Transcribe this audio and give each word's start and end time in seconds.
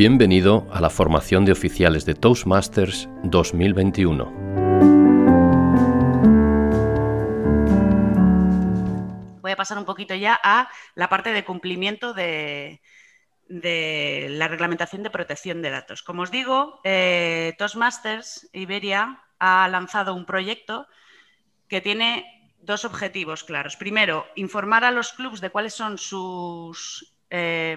Bienvenido 0.00 0.66
a 0.72 0.80
la 0.80 0.88
formación 0.88 1.44
de 1.44 1.52
oficiales 1.52 2.06
de 2.06 2.14
Toastmasters 2.14 3.06
2021. 3.22 4.32
Voy 9.42 9.52
a 9.52 9.56
pasar 9.56 9.76
un 9.76 9.84
poquito 9.84 10.14
ya 10.14 10.40
a 10.42 10.70
la 10.94 11.10
parte 11.10 11.34
de 11.34 11.44
cumplimiento 11.44 12.14
de, 12.14 12.80
la 13.46 14.48
reglamentación 14.48 15.02
de 15.02 15.10
protección 15.10 15.60
de 15.60 15.68
datos. 15.68 16.02
Como 16.02 16.22
os 16.22 16.30
digo, 16.30 16.80
eh, 16.82 17.52
Toastmasters 17.58 18.48
Iberia 18.54 19.22
ha 19.38 19.68
lanzado 19.68 20.14
un 20.14 20.24
proyecto 20.24 20.86
que 21.68 21.82
tiene 21.82 22.54
dos 22.58 22.86
objetivos 22.86 23.44
claros. 23.44 23.76
Primero, 23.76 24.24
informar 24.34 24.82
a 24.82 24.92
los 24.92 25.12
clubes 25.12 25.42
de 25.42 25.50
cuáles 25.50 25.74
son 25.74 25.98
sus 25.98 27.18
eh, 27.28 27.76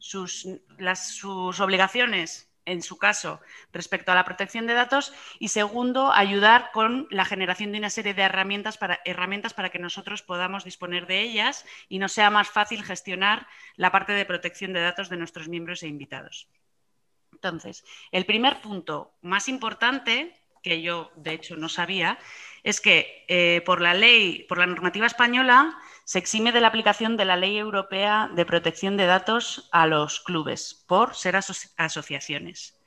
sus, 0.00 1.60
obligaciones 1.60 2.48
en 2.66 2.82
su 2.82 2.98
caso, 2.98 3.40
respecto 3.72 4.12
a 4.12 4.14
la 4.14 4.24
protección 4.24 4.66
de 4.66 4.74
datos 4.74 5.12
y 5.38 5.48
segundo, 5.48 6.12
ayudar 6.12 6.70
con 6.72 7.08
la 7.10 7.24
generación 7.24 7.72
de 7.72 7.78
una 7.78 7.90
serie 7.90 8.14
de 8.14 8.22
herramientas 8.22 8.78
para, 8.78 9.00
herramientas 9.04 9.54
para 9.54 9.70
que 9.70 9.78
nosotros 9.78 10.22
podamos 10.22 10.64
disponer 10.64 11.06
de 11.06 11.20
ellas 11.22 11.64
y 11.88 11.98
nos 11.98 12.12
sea 12.12 12.30
más 12.30 12.48
fácil 12.48 12.84
gestionar 12.84 13.46
la 13.76 13.90
parte 13.90 14.12
de 14.12 14.26
protección 14.26 14.72
de 14.72 14.80
datos 14.80 15.08
de 15.08 15.16
nuestros 15.16 15.48
miembros 15.48 15.82
e 15.82 15.88
invitados. 15.88 16.48
Entonces, 17.32 17.84
el 18.12 18.26
primer 18.26 18.60
punto 18.60 19.14
más 19.22 19.48
importante, 19.48 20.36
que 20.62 20.82
yo 20.82 21.10
de 21.16 21.32
hecho 21.32 21.56
no 21.56 21.68
sabía, 21.68 22.18
es 22.62 22.80
que 22.80 23.24
eh, 23.28 23.62
por 23.64 23.80
la 23.80 23.94
ley, 23.94 24.44
por 24.48 24.58
la 24.58 24.66
normativa 24.66 25.06
española, 25.06 25.76
se 26.04 26.18
exime 26.18 26.52
de 26.52 26.60
la 26.60 26.68
aplicación 26.68 27.16
de 27.16 27.24
la 27.24 27.36
Ley 27.36 27.56
Europea 27.56 28.30
de 28.34 28.44
Protección 28.44 28.96
de 28.96 29.06
Datos 29.06 29.68
a 29.70 29.86
los 29.86 30.20
clubes 30.20 30.84
por 30.88 31.14
ser 31.14 31.36
asociaciones. 31.36 32.80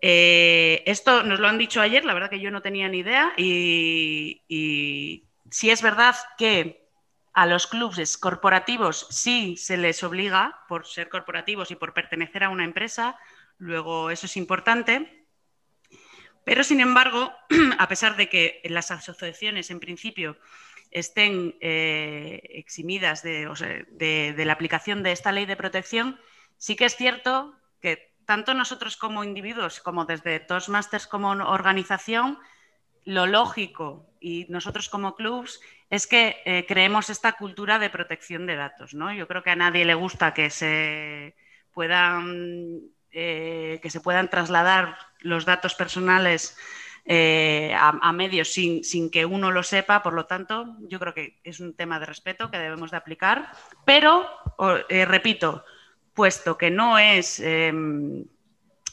Eh, 0.00 0.82
esto 0.86 1.24
nos 1.24 1.40
lo 1.40 1.48
han 1.48 1.58
dicho 1.58 1.80
ayer, 1.80 2.04
la 2.04 2.14
verdad 2.14 2.30
que 2.30 2.38
yo 2.40 2.52
no 2.52 2.62
tenía 2.62 2.88
ni 2.88 2.98
idea 2.98 3.32
y, 3.36 4.42
y 4.46 5.24
si 5.50 5.70
es 5.70 5.82
verdad 5.82 6.14
que 6.36 6.88
a 7.32 7.46
los 7.46 7.66
clubes 7.66 8.16
corporativos 8.16 9.06
sí 9.10 9.56
se 9.56 9.76
les 9.76 10.02
obliga 10.04 10.60
por 10.68 10.86
ser 10.86 11.08
corporativos 11.08 11.70
y 11.70 11.76
por 11.76 11.94
pertenecer 11.94 12.44
a 12.44 12.50
una 12.50 12.64
empresa, 12.64 13.18
luego 13.58 14.10
eso 14.10 14.26
es 14.26 14.36
importante, 14.36 15.26
pero 16.48 16.64
sin 16.64 16.80
embargo, 16.80 17.30
a 17.78 17.88
pesar 17.88 18.16
de 18.16 18.30
que 18.30 18.62
las 18.64 18.90
asociaciones 18.90 19.70
en 19.70 19.80
principio 19.80 20.38
estén 20.90 21.58
eh, 21.60 22.40
eximidas 22.54 23.22
de, 23.22 24.34
la 24.34 24.52
aplicación 24.54 25.02
de 25.02 25.12
esta 25.12 25.30
ley 25.30 25.44
de 25.44 25.56
protección, 25.56 26.18
sí 26.56 26.74
que 26.74 26.86
es 26.86 26.96
cierto 26.96 27.54
que 27.82 28.14
tanto 28.24 28.54
nosotros 28.54 28.96
como 28.96 29.24
individuos, 29.24 29.80
como 29.80 30.06
desde 30.06 30.40
Toastmasters 30.40 31.06
como 31.06 31.32
organización, 31.32 32.38
lo 33.04 33.26
lógico 33.26 34.08
y 34.18 34.46
nosotros 34.48 34.88
como 34.88 35.16
clubs 35.16 35.60
es 35.90 36.06
que 36.06 36.40
eh, 36.46 36.64
creemos 36.66 37.10
esta 37.10 37.32
cultura 37.32 37.78
de 37.78 37.90
protección 37.90 38.46
de 38.46 38.56
datos. 38.56 38.94
¿no? 38.94 39.12
Yo 39.12 39.28
creo 39.28 39.42
que 39.42 39.50
a 39.50 39.56
nadie 39.56 39.84
le 39.84 39.94
gusta 39.94 40.32
que 40.32 40.48
se 40.48 41.36
puedan, 41.72 42.80
eh, 43.10 43.80
que 43.82 43.90
se 43.90 44.00
puedan 44.00 44.30
trasladar 44.30 44.96
los 45.20 45.44
datos 45.44 45.74
personales 45.74 46.56
eh, 47.04 47.74
a, 47.74 48.12
medios 48.12 48.52
sin, 48.52 49.10
que 49.10 49.24
uno 49.24 49.50
lo 49.50 49.62
sepa. 49.62 50.02
Por 50.02 50.12
lo 50.12 50.26
tanto, 50.26 50.76
yo 50.80 50.98
creo 50.98 51.14
que 51.14 51.40
es 51.42 51.58
un 51.60 51.74
tema 51.74 51.98
de 51.98 52.06
respeto 52.06 52.50
que 52.50 52.58
debemos 52.58 52.90
de 52.90 52.98
aplicar. 52.98 53.50
Pero, 53.84 54.28
eh, 54.88 55.04
repito, 55.04 55.64
puesto 56.12 56.58
que 56.58 56.70
no 56.70 56.98
es, 56.98 57.40
em, 57.40 58.24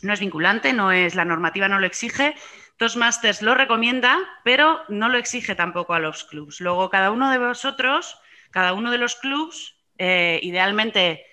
no 0.01 0.13
es 0.13 0.19
vinculante, 0.19 0.71
no 0.71 0.91
es, 0.91 1.15
la 1.15 1.25
normativa 1.25 1.67
no 1.67 1.79
lo 1.79 1.87
exige, 1.87 2.35
Toastmasters 2.77 3.41
lo 3.41 3.55
recomienda, 3.55 4.17
pero 4.43 4.81
no 4.89 5.09
lo 5.09 5.17
exige 5.17 5.55
tampoco 5.55 5.93
a 5.93 5.99
los 5.99 6.23
clubs. 6.25 6.61
Luego, 6.61 6.89
cada 6.89 7.11
uno 7.11 7.31
de 7.31 7.37
vosotros, 7.37 8.19
cada 8.51 8.73
uno 8.73 8.91
de 8.91 8.97
los 8.97 9.15
clubs, 9.15 9.75
eh, 9.97 10.39
idealmente 10.43 11.25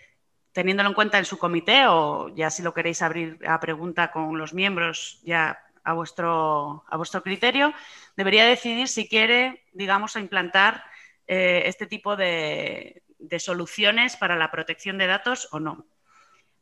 teniéndolo 0.53 0.91
en 0.91 0.95
cuenta 0.95 1.19
en 1.19 1.25
su 1.25 1.39
comité 1.39 1.87
o 1.87 2.29
ya 2.35 2.51
si 2.51 2.63
lo 2.63 2.75
queréis 2.75 3.03
abrir 3.03 3.39
a 3.47 3.59
pregunta 3.61 4.13
con 4.13 4.39
los 4.39 4.55
miembros, 4.55 5.21
ya 5.25 5.59
a 5.85 5.93
vuestro, 5.95 6.85
a 6.89 6.97
vuestro 6.97 7.23
criterio, 7.23 7.75
debería 8.17 8.47
decidir 8.47 8.89
si 8.89 9.09
quiere, 9.09 9.65
digamos, 9.73 10.17
implantar 10.17 10.85
eh, 11.27 11.63
este 11.67 11.87
tipo 11.87 12.17
de, 12.17 13.03
soluciones 13.39 14.17
para 14.17 14.37
la 14.37 14.51
protección 14.51 14.99
de 14.99 15.07
datos 15.07 15.49
o 15.53 15.61
no. 15.61 15.87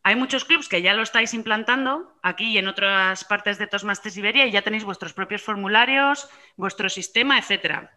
Hay 0.02 0.16
muchos 0.16 0.44
clubs 0.44 0.68
que 0.68 0.80
ya 0.80 0.94
lo 0.94 1.02
estáis 1.02 1.34
implantando 1.34 2.16
aquí 2.22 2.52
y 2.52 2.58
en 2.58 2.68
otras 2.68 3.24
partes 3.24 3.58
de 3.58 3.66
Toastmasters 3.66 4.16
Iberia 4.16 4.46
y 4.46 4.50
ya 4.50 4.62
tenéis 4.62 4.84
vuestros 4.84 5.12
propios 5.12 5.42
formularios, 5.42 6.30
vuestro 6.56 6.88
sistema, 6.88 7.38
etcétera. 7.38 7.90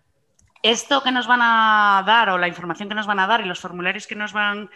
Esto 0.63 1.03
que 1.03 1.11
nos 1.11 1.27
van 1.27 1.41
a 1.41 2.03
dar 2.05 2.29
o 2.29 2.37
la 2.37 2.47
información 2.47 2.89
que 2.89 2.95
nos 2.95 3.07
van 3.07 3.19
a 3.19 3.27
dar 3.27 3.41
y 3.41 3.45
los 3.45 3.59
formularios 3.59 4.07
que 4.07 4.15
nos 4.15 4.33
van 4.33 4.69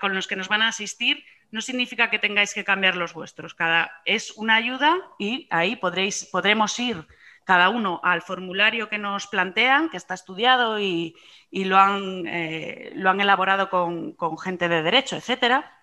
con 0.00 0.14
los 0.14 0.26
que 0.26 0.36
nos 0.36 0.48
van 0.48 0.62
a 0.62 0.68
asistir 0.68 1.24
no 1.52 1.60
significa 1.60 2.10
que 2.10 2.18
tengáis 2.18 2.54
que 2.54 2.64
cambiar 2.64 2.96
los 2.96 3.12
vuestros. 3.12 3.54
Cada, 3.54 4.00
es 4.04 4.32
una 4.32 4.56
ayuda 4.56 4.96
y 5.18 5.46
ahí 5.50 5.76
podréis, 5.76 6.24
podremos 6.24 6.78
ir 6.78 7.06
cada 7.44 7.68
uno 7.68 8.00
al 8.02 8.22
formulario 8.22 8.88
que 8.88 8.98
nos 8.98 9.26
plantean, 9.26 9.90
que 9.90 9.98
está 9.98 10.14
estudiado 10.14 10.80
y, 10.80 11.14
lo, 11.50 11.78
han, 11.78 12.26
eh, 12.26 12.92
lo, 12.94 13.10
han, 13.10 13.20
elaborado 13.20 13.68
con, 13.68 14.38
gente 14.38 14.68
de 14.68 14.82
derecho, 14.82 15.16
etcétera, 15.16 15.78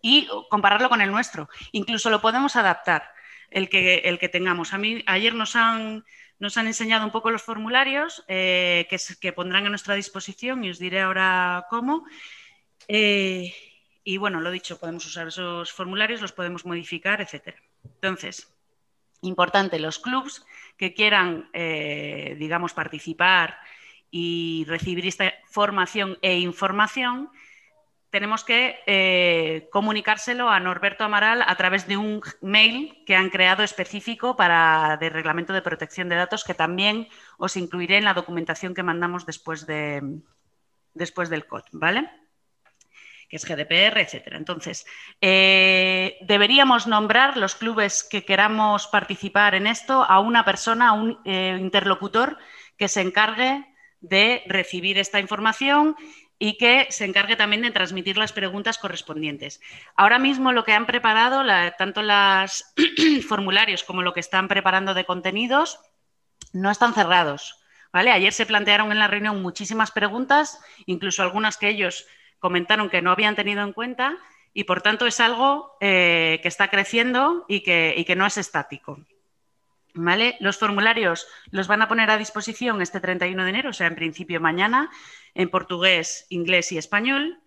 y 0.00 0.28
compararlo 0.50 0.88
con 0.88 1.00
el 1.00 1.12
nuestro. 1.12 1.48
Incluso 1.70 2.10
lo 2.10 2.20
podemos 2.20 2.56
adaptar, 2.56 3.08
el 3.50 3.68
que, 3.68 3.96
el 4.04 4.18
que 4.18 4.28
tengamos. 4.28 4.72
A 4.72 4.78
mí, 4.78 5.04
ayer 5.06 5.34
nos 5.34 5.54
han, 5.54 6.04
nos 6.40 6.56
han 6.56 6.66
enseñado 6.66 7.04
un 7.04 7.12
poco 7.12 7.30
los 7.30 7.42
formularios 7.42 8.24
eh, 8.26 8.86
que, 8.90 8.96
que, 9.20 9.32
pondrán 9.32 9.66
a 9.66 9.70
nuestra 9.70 9.94
disposición 9.94 10.64
y 10.64 10.70
os 10.70 10.78
diré 10.78 11.02
ahora 11.02 11.66
cómo. 11.70 12.04
Eh, 12.88 13.54
y 14.04 14.16
bueno, 14.16 14.40
lo 14.40 14.50
dicho, 14.50 14.78
podemos 14.78 15.06
usar 15.06 15.28
esos 15.28 15.72
formularios, 15.72 16.20
los 16.20 16.32
podemos 16.32 16.66
modificar, 16.66 17.20
etcétera. 17.20 17.58
Entonces, 17.84 18.52
importante, 19.22 19.78
los 19.78 19.98
clubs 19.98 20.44
que 20.76 20.94
quieran, 20.94 21.48
eh, 21.52 22.36
digamos, 22.38 22.74
participar 22.74 23.58
y 24.10 24.64
recibir 24.66 25.06
esta 25.06 25.32
formación 25.46 26.18
e 26.20 26.38
información, 26.38 27.30
tenemos 28.10 28.44
que 28.44 28.80
eh, 28.86 29.70
comunicárselo 29.72 30.50
a 30.50 30.60
Norberto 30.60 31.04
Amaral 31.04 31.42
a 31.46 31.56
través 31.56 31.86
de 31.86 31.96
un 31.96 32.20
mail 32.42 33.02
que 33.06 33.16
han 33.16 33.30
creado 33.30 33.62
específico 33.62 34.36
para 34.36 34.98
de 34.98 35.08
reglamento 35.08 35.54
de 35.54 35.62
protección 35.62 36.10
de 36.10 36.16
datos 36.16 36.44
que 36.44 36.52
también 36.52 37.08
os 37.38 37.56
incluiré 37.56 37.96
en 37.96 38.04
la 38.04 38.12
documentación 38.12 38.74
que 38.74 38.82
mandamos 38.82 39.24
después, 39.24 39.66
de, 39.66 40.20
después 40.92 41.30
del 41.30 41.46
COD, 41.46 41.62
¿vale? 41.72 42.10
Que 43.32 43.36
es 43.36 43.46
GDPR, 43.46 43.98
etcétera. 43.98 44.36
Entonces, 44.36 44.84
eh, 45.22 46.18
deberíamos 46.20 46.86
nombrar 46.86 47.38
los 47.38 47.54
clubes 47.54 48.04
que 48.04 48.26
queramos 48.26 48.88
participar 48.88 49.54
en 49.54 49.66
esto 49.66 50.04
a 50.06 50.20
una 50.20 50.44
persona, 50.44 50.90
a 50.90 50.92
un 50.92 51.18
eh, 51.24 51.56
interlocutor 51.58 52.36
que 52.76 52.88
se 52.88 53.00
encargue 53.00 53.64
de 54.00 54.42
recibir 54.48 54.98
esta 54.98 55.18
información 55.18 55.96
y 56.38 56.58
que 56.58 56.88
se 56.90 57.06
encargue 57.06 57.34
también 57.34 57.62
de 57.62 57.70
transmitir 57.70 58.18
las 58.18 58.34
preguntas 58.34 58.76
correspondientes. 58.76 59.62
Ahora 59.96 60.18
mismo 60.18 60.52
lo 60.52 60.64
que 60.64 60.74
han 60.74 60.84
preparado, 60.84 61.42
tanto 61.78 62.02
los 62.02 62.74
formularios 63.26 63.82
como 63.82 64.02
lo 64.02 64.12
que 64.12 64.20
están 64.20 64.46
preparando 64.46 64.92
de 64.92 65.06
contenidos, 65.06 65.80
no 66.52 66.70
están 66.70 66.92
cerrados. 66.92 67.64
¿vale? 67.94 68.10
Ayer 68.10 68.34
se 68.34 68.44
plantearon 68.44 68.92
en 68.92 68.98
la 68.98 69.08
reunión 69.08 69.40
muchísimas 69.40 69.90
preguntas, 69.90 70.60
incluso 70.84 71.22
algunas 71.22 71.56
que 71.56 71.70
ellos 71.70 72.06
comentaron 72.42 72.90
que 72.90 73.00
no 73.02 73.12
habían 73.12 73.36
tenido 73.36 73.62
en 73.62 73.72
cuenta 73.72 74.18
y 74.52 74.64
por 74.64 74.82
tanto 74.82 75.06
es 75.06 75.20
algo 75.20 75.76
eh, 75.80 76.40
que 76.42 76.48
está 76.48 76.68
creciendo 76.68 77.44
y 77.48 77.60
que, 77.60 78.02
que 78.04 78.16
no 78.16 78.26
es 78.26 78.36
estático. 78.36 78.98
¿Vale? 79.94 80.36
Los 80.40 80.58
formularios 80.58 81.28
los 81.50 81.68
van 81.68 81.82
a 81.82 81.88
poner 81.88 82.10
a 82.10 82.18
disposición 82.18 82.82
este 82.82 82.98
31 82.98 83.44
de 83.44 83.50
enero, 83.50 83.70
o 83.70 83.72
sea, 83.72 83.86
en 83.86 83.94
principio 83.94 84.40
mañana, 84.40 84.90
en 85.34 85.50
portugués, 85.50 86.26
inglés 86.30 86.72
y 86.72 86.78
español. 86.78 87.38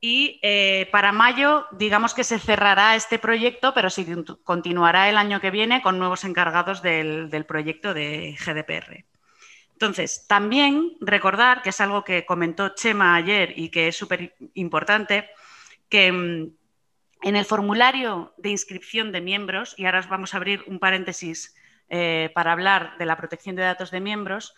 Y 0.00 0.40
eh, 0.42 0.88
para 0.90 1.12
mayo, 1.12 1.66
digamos 1.72 2.14
que 2.14 2.24
se 2.24 2.38
cerrará 2.38 2.96
este 2.96 3.18
proyecto, 3.18 3.74
pero 3.74 3.90
sí 3.90 4.06
continuará 4.44 5.10
el 5.10 5.18
año 5.18 5.40
que 5.40 5.50
viene 5.50 5.82
con 5.82 5.98
nuevos 5.98 6.24
encargados 6.24 6.80
del, 6.80 7.28
del 7.28 7.44
proyecto 7.44 7.92
de 7.92 8.36
GDPR. 8.38 9.04
Entonces, 9.80 10.26
también 10.26 10.98
recordar, 11.00 11.62
que 11.62 11.70
es 11.70 11.80
algo 11.80 12.04
que 12.04 12.26
comentó 12.26 12.74
Chema 12.74 13.14
ayer 13.14 13.54
y 13.56 13.70
que 13.70 13.88
es 13.88 13.96
súper 13.96 14.34
importante, 14.52 15.30
que 15.88 16.12
mm, 16.12 16.52
en 17.22 17.36
el 17.36 17.46
formulario 17.46 18.34
de 18.36 18.50
inscripción 18.50 19.10
de 19.10 19.22
miembros, 19.22 19.74
y 19.78 19.86
ahora 19.86 20.00
os 20.00 20.08
vamos 20.10 20.34
a 20.34 20.36
abrir 20.36 20.62
un 20.66 20.80
paréntesis 20.80 21.56
eh, 21.88 22.30
para 22.34 22.52
hablar 22.52 22.98
de 22.98 23.06
la 23.06 23.16
protección 23.16 23.56
de 23.56 23.62
datos 23.62 23.90
de 23.90 24.00
miembros, 24.00 24.54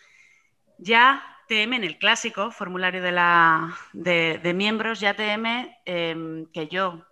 ya 0.77 1.23
TM 1.47 1.77
en 1.77 1.83
el 1.85 1.97
clásico 1.97 2.51
formulario 2.51 3.01
de, 3.01 4.53
miembros, 4.53 4.99
ya 4.99 5.13
TM, 5.13 5.73
em, 5.85 6.47
que 6.47 6.67
yo 6.67 7.05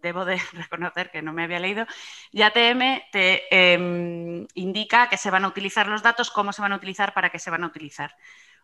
debo 0.00 0.24
de 0.24 0.38
reconocer 0.52 1.10
que 1.10 1.22
no 1.22 1.32
me 1.32 1.44
había 1.44 1.58
leído, 1.58 1.86
y 2.30 2.42
ATM 2.42 3.02
te 3.10 3.42
em, 3.50 4.46
indica 4.54 5.08
que 5.08 5.16
se 5.16 5.30
van 5.30 5.44
a 5.44 5.48
utilizar 5.48 5.88
los 5.88 6.02
datos, 6.02 6.30
cómo 6.30 6.52
se 6.52 6.62
van 6.62 6.72
a 6.72 6.76
utilizar, 6.76 7.14
para 7.14 7.30
qué 7.30 7.38
se 7.38 7.50
van 7.50 7.64
a 7.64 7.66
utilizar. 7.66 8.14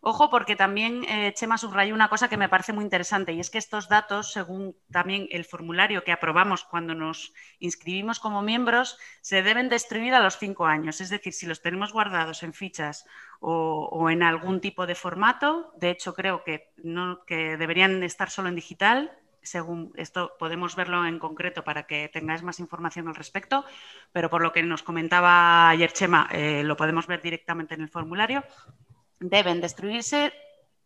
Ojo, 0.06 0.28
porque 0.28 0.54
también 0.54 1.02
eh, 1.08 1.32
Chema 1.32 1.56
subrayó 1.56 1.94
una 1.94 2.10
cosa 2.10 2.28
que 2.28 2.36
me 2.36 2.50
parece 2.50 2.74
muy 2.74 2.84
interesante 2.84 3.32
y 3.32 3.40
es 3.40 3.48
que 3.48 3.56
estos 3.56 3.88
datos, 3.88 4.32
según 4.32 4.76
también 4.92 5.28
el 5.30 5.46
formulario 5.46 6.04
que 6.04 6.12
aprobamos 6.12 6.62
cuando 6.62 6.94
nos 6.94 7.32
inscribimos 7.58 8.20
como 8.20 8.42
miembros, 8.42 8.98
se 9.22 9.42
deben 9.42 9.70
destruir 9.70 10.12
a 10.12 10.20
los 10.20 10.36
cinco 10.36 10.66
años. 10.66 11.00
Es 11.00 11.08
decir, 11.08 11.32
si 11.32 11.46
los 11.46 11.62
tenemos 11.62 11.94
guardados 11.94 12.42
en 12.42 12.52
fichas 12.52 13.06
o, 13.40 14.10
en 14.10 14.22
algún 14.22 14.60
tipo 14.60 14.86
de 14.86 14.94
formato, 14.94 15.72
de 15.78 15.88
hecho 15.88 16.12
creo 16.12 16.44
que, 16.44 16.70
no, 16.76 17.24
que 17.24 17.56
deberían 17.56 18.02
estar 18.02 18.28
solo 18.28 18.50
en 18.50 18.56
digital, 18.56 19.10
según 19.44 19.92
esto 19.96 20.32
podemos 20.38 20.76
verlo 20.76 21.06
en 21.06 21.18
concreto 21.18 21.64
para 21.64 21.86
que 21.86 22.08
tengáis 22.08 22.42
más 22.42 22.58
información 22.60 23.08
al 23.08 23.14
respecto, 23.14 23.64
pero 24.12 24.30
por 24.30 24.42
lo 24.42 24.52
que 24.52 24.62
nos 24.62 24.82
comentaba 24.82 25.68
ayer 25.68 25.92
Chema, 25.92 26.28
eh, 26.32 26.62
lo 26.64 26.76
podemos 26.76 27.06
ver 27.06 27.22
directamente 27.22 27.74
en 27.74 27.82
el 27.82 27.88
formulario 27.88 28.44
deben 29.20 29.60
destruirse 29.60 30.32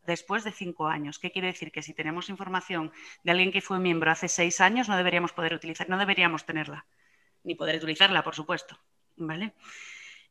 después 0.07 0.45
de 0.45 0.53
cinco 0.53 0.87
años. 0.87 1.19
¿Qué 1.19 1.31
quiere 1.31 1.49
decir? 1.49 1.71
Que 1.73 1.83
si 1.83 1.93
tenemos 1.93 2.29
información 2.29 2.93
de 3.25 3.33
alguien 3.33 3.53
que 3.53 3.61
fue 3.61 3.79
miembro 3.79 4.11
hace 4.11 4.29
seis 4.29 4.61
años, 4.61 4.89
no 4.89 4.97
deberíamos 4.97 5.33
poder 5.33 5.55
utilizar, 5.55 5.89
no 5.89 5.99
deberíamos 5.99 6.45
tenerla, 6.45 6.87
ni 7.45 7.55
poder 7.55 7.77
utilizarla, 7.77 8.23
por 8.23 8.35
supuesto. 8.35 8.79
¿Vale? 9.17 9.55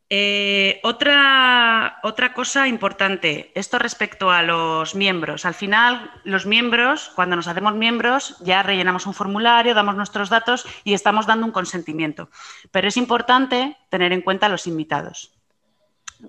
Eh, 0.09 0.79
otra, 0.83 1.99
otra 2.01 2.33
cosa 2.33 2.67
importante, 2.67 3.51
esto 3.55 3.77
respecto 3.77 4.31
a 4.31 4.41
los 4.41 4.95
miembros. 4.95 5.45
Al 5.45 5.53
final, 5.53 6.11
los 6.23 6.45
miembros, 6.45 7.11
cuando 7.15 7.35
nos 7.35 7.47
hacemos 7.47 7.75
miembros, 7.75 8.37
ya 8.39 8.63
rellenamos 8.63 9.05
un 9.05 9.13
formulario, 9.13 9.73
damos 9.73 9.95
nuestros 9.95 10.29
datos 10.29 10.65
y 10.85 10.93
estamos 10.93 11.27
dando 11.27 11.45
un 11.45 11.51
consentimiento. 11.51 12.29
Pero 12.71 12.87
es 12.87 12.95
importante 12.95 13.77
tener 13.89 14.13
en 14.13 14.21
cuenta 14.21 14.45
a 14.45 14.49
los 14.49 14.65
invitados 14.65 15.37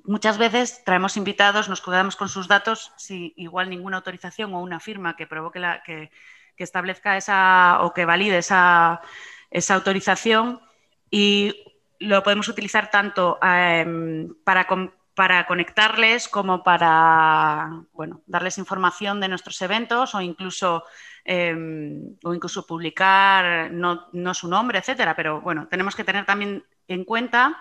muchas 0.04 0.38
veces 0.38 0.82
traemos 0.84 1.16
invitados, 1.16 1.68
nos 1.68 1.80
quedamos 1.80 2.16
con 2.16 2.28
sus 2.28 2.48
datos 2.48 2.92
sin 2.96 3.32
igual 3.36 3.70
ninguna 3.70 3.98
autorización 3.98 4.54
o 4.54 4.60
una 4.60 4.80
firma 4.80 5.16
que 5.16 5.26
provoque 5.26 5.58
la, 5.58 5.82
que, 5.82 6.10
establezca 6.56 7.16
esa 7.16 7.78
o 7.82 7.94
que 7.94 8.04
valide 8.04 8.38
esa, 8.38 9.00
autorización 9.70 10.60
y 11.08 11.54
lo 12.00 12.22
podemos 12.22 12.48
utilizar 12.48 12.90
tanto 12.90 13.38
em, 13.42 14.34
para, 14.44 14.66
para, 15.14 15.46
conectarles 15.46 16.28
como 16.28 16.62
para 16.62 17.84
bueno, 17.92 18.22
darles 18.26 18.58
información 18.58 19.20
de 19.20 19.28
nuestros 19.28 19.60
eventos 19.62 20.14
o 20.14 20.20
incluso, 20.20 20.84
em, 21.24 22.16
o 22.24 22.34
incluso 22.34 22.66
publicar 22.66 23.70
no, 23.70 24.06
no, 24.12 24.34
su 24.34 24.48
nombre, 24.48 24.78
etcétera. 24.78 25.16
Pero 25.16 25.40
bueno, 25.40 25.66
tenemos 25.68 25.96
que 25.96 26.04
tener 26.04 26.24
también 26.24 26.64
en 26.86 27.04
cuenta 27.04 27.58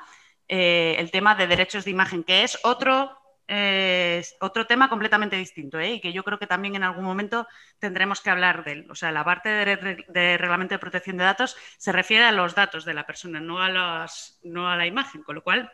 eh, 0.48 0.96
el 1.00 1.12
tema 1.12 1.36
de 1.36 1.48
derechos 1.48 1.84
de 1.86 1.92
imagen, 1.92 2.24
que 2.24 2.44
es 2.44 2.60
otro, 2.64 3.18
eh, 3.50 4.22
otro 4.42 4.68
tema 4.68 4.90
completamente 4.90 5.38
distinto 5.38 5.80
¿eh? 5.80 5.94
y 5.94 6.02
que 6.02 6.12
yo 6.12 6.24
creo 6.26 6.38
que 6.38 6.48
también 6.48 6.76
en 6.76 6.84
algún 6.84 7.06
momento 7.06 7.48
tendremos 7.80 8.20
que 8.20 8.30
hablar 8.30 8.66
de 8.66 8.74
él. 8.74 8.88
O 8.92 8.96
sea, 8.96 9.12
la 9.12 9.24
parte 9.24 9.50
de, 9.50 10.38
reglamento 10.38 10.76
de 10.76 10.80
protección 10.80 11.18
de 11.18 11.24
datos 11.24 11.56
se 11.78 11.94
refiere 11.94 12.26
a 12.26 12.34
los 12.34 12.56
datos 12.56 12.84
de 12.84 12.94
la 12.94 13.06
persona, 13.06 13.40
no 13.40 13.62
a, 13.62 14.06
no 14.44 14.70
a 14.70 14.76
la 14.76 14.86
imagen, 14.86 15.24
con 15.24 15.36
lo 15.36 15.44
cual 15.44 15.72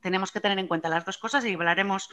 tenemos 0.00 0.30
que 0.30 0.40
tener 0.40 0.58
en 0.58 0.68
cuenta 0.68 0.88
las 0.88 1.04
dos 1.04 1.18
cosas 1.18 1.44
y 1.44 1.54
hablaremos 1.54 2.08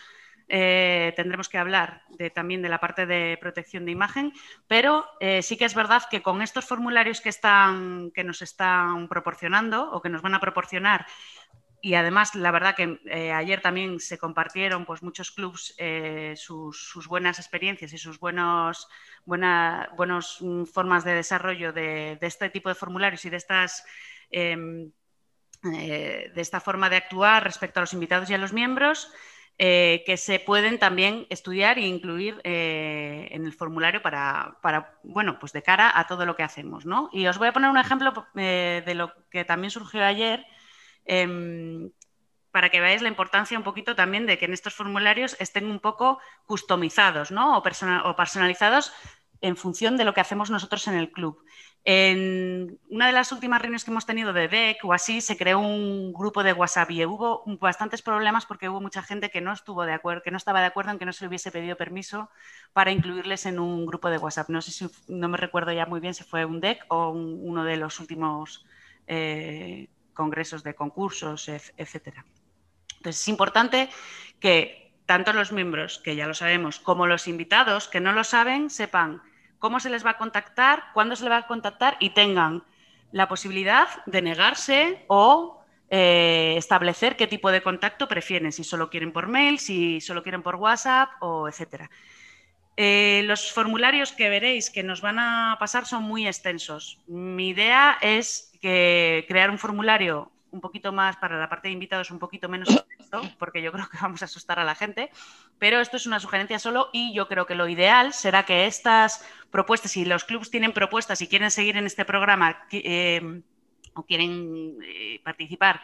tendremos 0.47 1.49
que 1.49 1.57
hablar 1.57 2.03
de, 2.07 2.29
también 2.29 2.61
de 2.61 2.69
la 2.69 2.79
parte 2.79 3.05
de 3.05 3.37
protección 3.41 3.83
de 3.83 3.91
imagen, 3.91 4.31
pero 4.65 5.05
sí 5.41 5.57
que 5.57 5.65
es 5.65 5.75
verdad 5.75 6.03
que 6.09 6.21
con 6.21 6.41
estos 6.41 6.63
formularios 6.63 7.19
que, 7.19 7.27
están, 7.27 8.11
que 8.11 8.23
nos 8.23 8.41
están 8.41 9.09
proporcionando 9.09 9.91
o 9.91 10.01
que 10.01 10.07
nos 10.07 10.21
van 10.21 10.35
a 10.35 10.39
proporcionar 10.39 11.05
y 11.81 11.93
además, 11.93 12.33
la 12.33 12.51
verdad 12.51 12.75
que 12.75 12.99
eh, 13.05 13.31
ayer 13.31 13.61
también 13.61 13.99
se 13.99 14.17
compartieron 14.17 14.85
pues, 14.85 15.03
muchos 15.03 15.31
clubs 15.31 15.75
eh, 15.77 16.33
sus, 16.35 17.07
buenas 17.07 17.37
experiencias 17.37 17.93
y 17.93 17.97
sus 17.97 18.19
buenos, 18.19 18.87
buena, 19.25 19.89
buenos 19.95 20.39
mm, 20.41 20.63
formas 20.63 21.03
de 21.03 21.13
desarrollo 21.13 21.73
de, 21.73 22.17
este 22.21 22.49
tipo 22.49 22.69
de 22.69 22.75
formularios 22.75 23.23
y 23.25 23.29
de 23.29 23.37
estas 23.37 23.85
em, 24.31 24.91
eh, 25.71 26.31
de 26.33 26.41
esta 26.41 26.59
forma 26.59 26.89
de 26.89 26.97
actuar 26.97 27.43
respecto 27.43 27.79
a 27.79 27.83
los 27.83 27.93
invitados 27.93 28.29
y 28.29 28.33
a 28.33 28.39
los 28.39 28.53
miembros. 28.53 29.11
que 29.57 30.15
se 30.17 30.39
pueden 30.39 30.77
también 30.77 31.25
estudiar 31.29 31.77
e 31.79 31.87
incluir 31.87 32.39
en 32.43 33.43
el 33.45 33.53
formulario 33.53 34.01
para, 34.03 34.57
para, 34.61 34.99
bueno, 35.03 35.39
pues 35.39 35.51
de 35.51 35.63
cara 35.63 35.91
a 35.99 36.05
todo 36.05 36.25
lo 36.25 36.35
que 36.35 36.43
hacemos. 36.43 36.85
¿no? 36.85 37.09
Y 37.11 37.25
os 37.27 37.37
voy 37.39 37.47
a 37.47 37.53
poner 37.53 37.69
un 37.71 37.77
ejemplo 37.77 38.27
de 38.35 38.93
lo 38.95 39.13
que 39.31 39.45
también 39.45 39.71
surgió 39.71 40.03
ayer, 40.03 40.45
Em, 41.07 41.89
para 42.51 42.69
que 42.69 42.81
veáis 42.81 43.01
la 43.01 43.07
importancia 43.07 43.57
un 43.57 43.63
poquito 43.63 43.95
también 43.95 44.25
de 44.25 44.37
que 44.37 44.45
en 44.45 44.53
estos 44.53 44.73
formularios 44.73 45.37
estén 45.39 45.69
un 45.69 45.79
poco 45.79 46.19
customizados 46.45 47.31
¿no? 47.31 47.57
o, 47.57 47.61
personalizados 47.61 48.91
en 49.41 49.55
función 49.55 49.95
de 49.95 50.03
lo 50.03 50.13
que 50.13 50.21
hacemos 50.21 50.49
nosotros 50.49 50.87
en 50.87 50.95
el 50.95 51.11
club. 51.11 51.43
En 51.85 52.79
una 52.89 53.05
de 53.07 53.13
las 53.13 53.31
últimas 53.31 53.61
reuniones 53.61 53.85
que 53.85 53.91
hemos 53.91 54.07
tenido 54.07 54.33
de 54.33 54.47
DEC 54.47 54.83
o 54.83 54.91
así, 54.91 55.21
se 55.21 55.37
creó 55.37 55.59
un 55.59 56.11
grupo 56.11 56.43
de 56.43 56.51
WhatsApp 56.51 56.89
y 56.91 57.05
hubo 57.05 57.43
bastantes 57.61 58.01
problemas 58.01 58.45
porque 58.45 58.67
hubo 58.67 58.81
mucha 58.81 59.03
gente 59.03 59.29
que 59.29 59.39
no 59.39 59.53
estuvo 59.53 59.85
de 59.85 59.93
acuerdo, 59.93 60.23
que 60.23 60.31
no 60.31 60.37
estaba 60.37 60.59
de 60.59 60.65
acuerdo 60.65 60.91
en 60.91 60.99
que 60.99 61.05
no 61.05 61.13
se 61.13 61.23
le 61.23 61.29
hubiese 61.29 61.51
pedido 61.51 61.77
permiso 61.77 62.29
para 62.73 62.91
incluirles 62.91 63.45
en 63.45 63.59
un 63.59 63.85
grupo 63.85 64.09
de 64.09 64.17
WhatsApp. 64.17 64.49
No 64.49 64.61
sé 64.61 64.71
si 64.71 64.89
no 65.07 65.29
me 65.29 65.37
recuerdo 65.37 65.71
ya 65.71 65.85
muy 65.85 65.99
bien 65.99 66.15
si 66.15 66.23
fue 66.23 66.43
un 66.43 66.59
DEC 66.59 66.83
o 66.89 67.09
uno 67.09 67.63
de 67.63 67.77
los 67.77 67.99
últimos 67.99 68.65
eh, 69.05 69.87
congresos 70.17 70.63
de 70.63 70.75
concursos, 70.75 71.47
etcétera. 71.47 72.25
Entonces 72.97 73.21
es 73.21 73.27
importante 73.29 73.89
que 74.41 74.91
tanto 75.05 75.31
los 75.31 75.53
miembros, 75.53 75.99
que 76.03 76.17
ya 76.17 76.27
lo 76.27 76.33
sabemos, 76.33 76.79
como 76.79 77.07
los 77.07 77.29
invitados 77.29 77.87
que 77.87 78.01
no 78.01 78.11
lo 78.11 78.25
saben, 78.25 78.69
sepan 78.69 79.21
cómo 79.59 79.79
se 79.79 79.89
les 79.89 80.05
va 80.05 80.11
a 80.11 80.17
contactar, 80.17 80.83
cuándo 80.93 81.15
se 81.15 81.23
les 81.23 81.31
va 81.31 81.37
a 81.37 81.47
contactar 81.47 81.95
y 81.99 82.09
tengan 82.09 82.63
la 83.11 83.29
posibilidad 83.29 83.87
de 84.05 84.21
negarse 84.21 85.05
o 85.07 85.63
eh, 85.89 86.55
establecer 86.57 87.15
qué 87.15 87.27
tipo 87.27 87.51
de 87.51 87.61
contacto 87.61 88.09
prefieren, 88.09 88.51
si 88.51 88.65
solo 88.65 88.89
quieren 88.89 89.13
por 89.13 89.27
mail, 89.27 89.59
si 89.59 90.01
solo 90.01 90.23
quieren 90.23 90.43
por 90.43 90.55
WhatsApp 90.55 91.09
o 91.21 91.47
etcétera. 91.47 91.89
Eh, 92.77 93.23
los 93.25 93.51
formularios 93.51 94.11
que 94.11 94.29
veréis 94.29 94.69
que 94.69 94.83
nos 94.83 95.01
van 95.01 95.17
a 95.19 95.57
pasar 95.59 95.85
son 95.85 96.03
muy 96.03 96.27
extensos. 96.27 96.99
Mi 97.07 97.49
idea 97.49 97.97
es 98.01 98.51
crear 98.61 99.49
un 99.49 99.57
formulario 99.57 100.31
un 100.51 100.61
poquito 100.61 100.91
más 100.91 101.17
para 101.17 101.39
la 101.39 101.49
parte 101.49 101.67
de 101.67 101.73
invitados, 101.73 102.11
un 102.11 102.19
poquito 102.19 102.49
menos 102.49 102.69
esto, 102.99 103.21
porque 103.37 103.61
yo 103.61 103.71
creo 103.71 103.87
que 103.89 103.97
vamos 104.01 104.21
a 104.21 104.25
asustar 104.25 104.59
a 104.59 104.63
la 104.63 104.75
gente, 104.75 105.09
pero 105.59 105.79
esto 105.79 105.97
es 105.97 106.05
una 106.05 106.19
sugerencia 106.19 106.59
solo 106.59 106.89
y 106.93 107.13
yo 107.13 107.27
creo 107.27 107.45
que 107.45 107.55
lo 107.55 107.67
ideal 107.67 108.13
será 108.13 108.43
que 108.43 108.65
estas 108.65 109.25
propuestas, 109.51 109.91
si 109.91 110.05
los 110.05 110.23
clubs 110.23 110.49
tienen 110.49 110.73
propuestas 110.73 111.21
y 111.21 111.27
quieren 111.27 111.51
seguir 111.51 111.77
en 111.77 111.85
este 111.85 112.05
programa 112.05 112.65
eh, 112.71 113.41
o 113.93 114.03
quieren 114.03 114.77
eh, 114.83 115.19
participar 115.23 115.81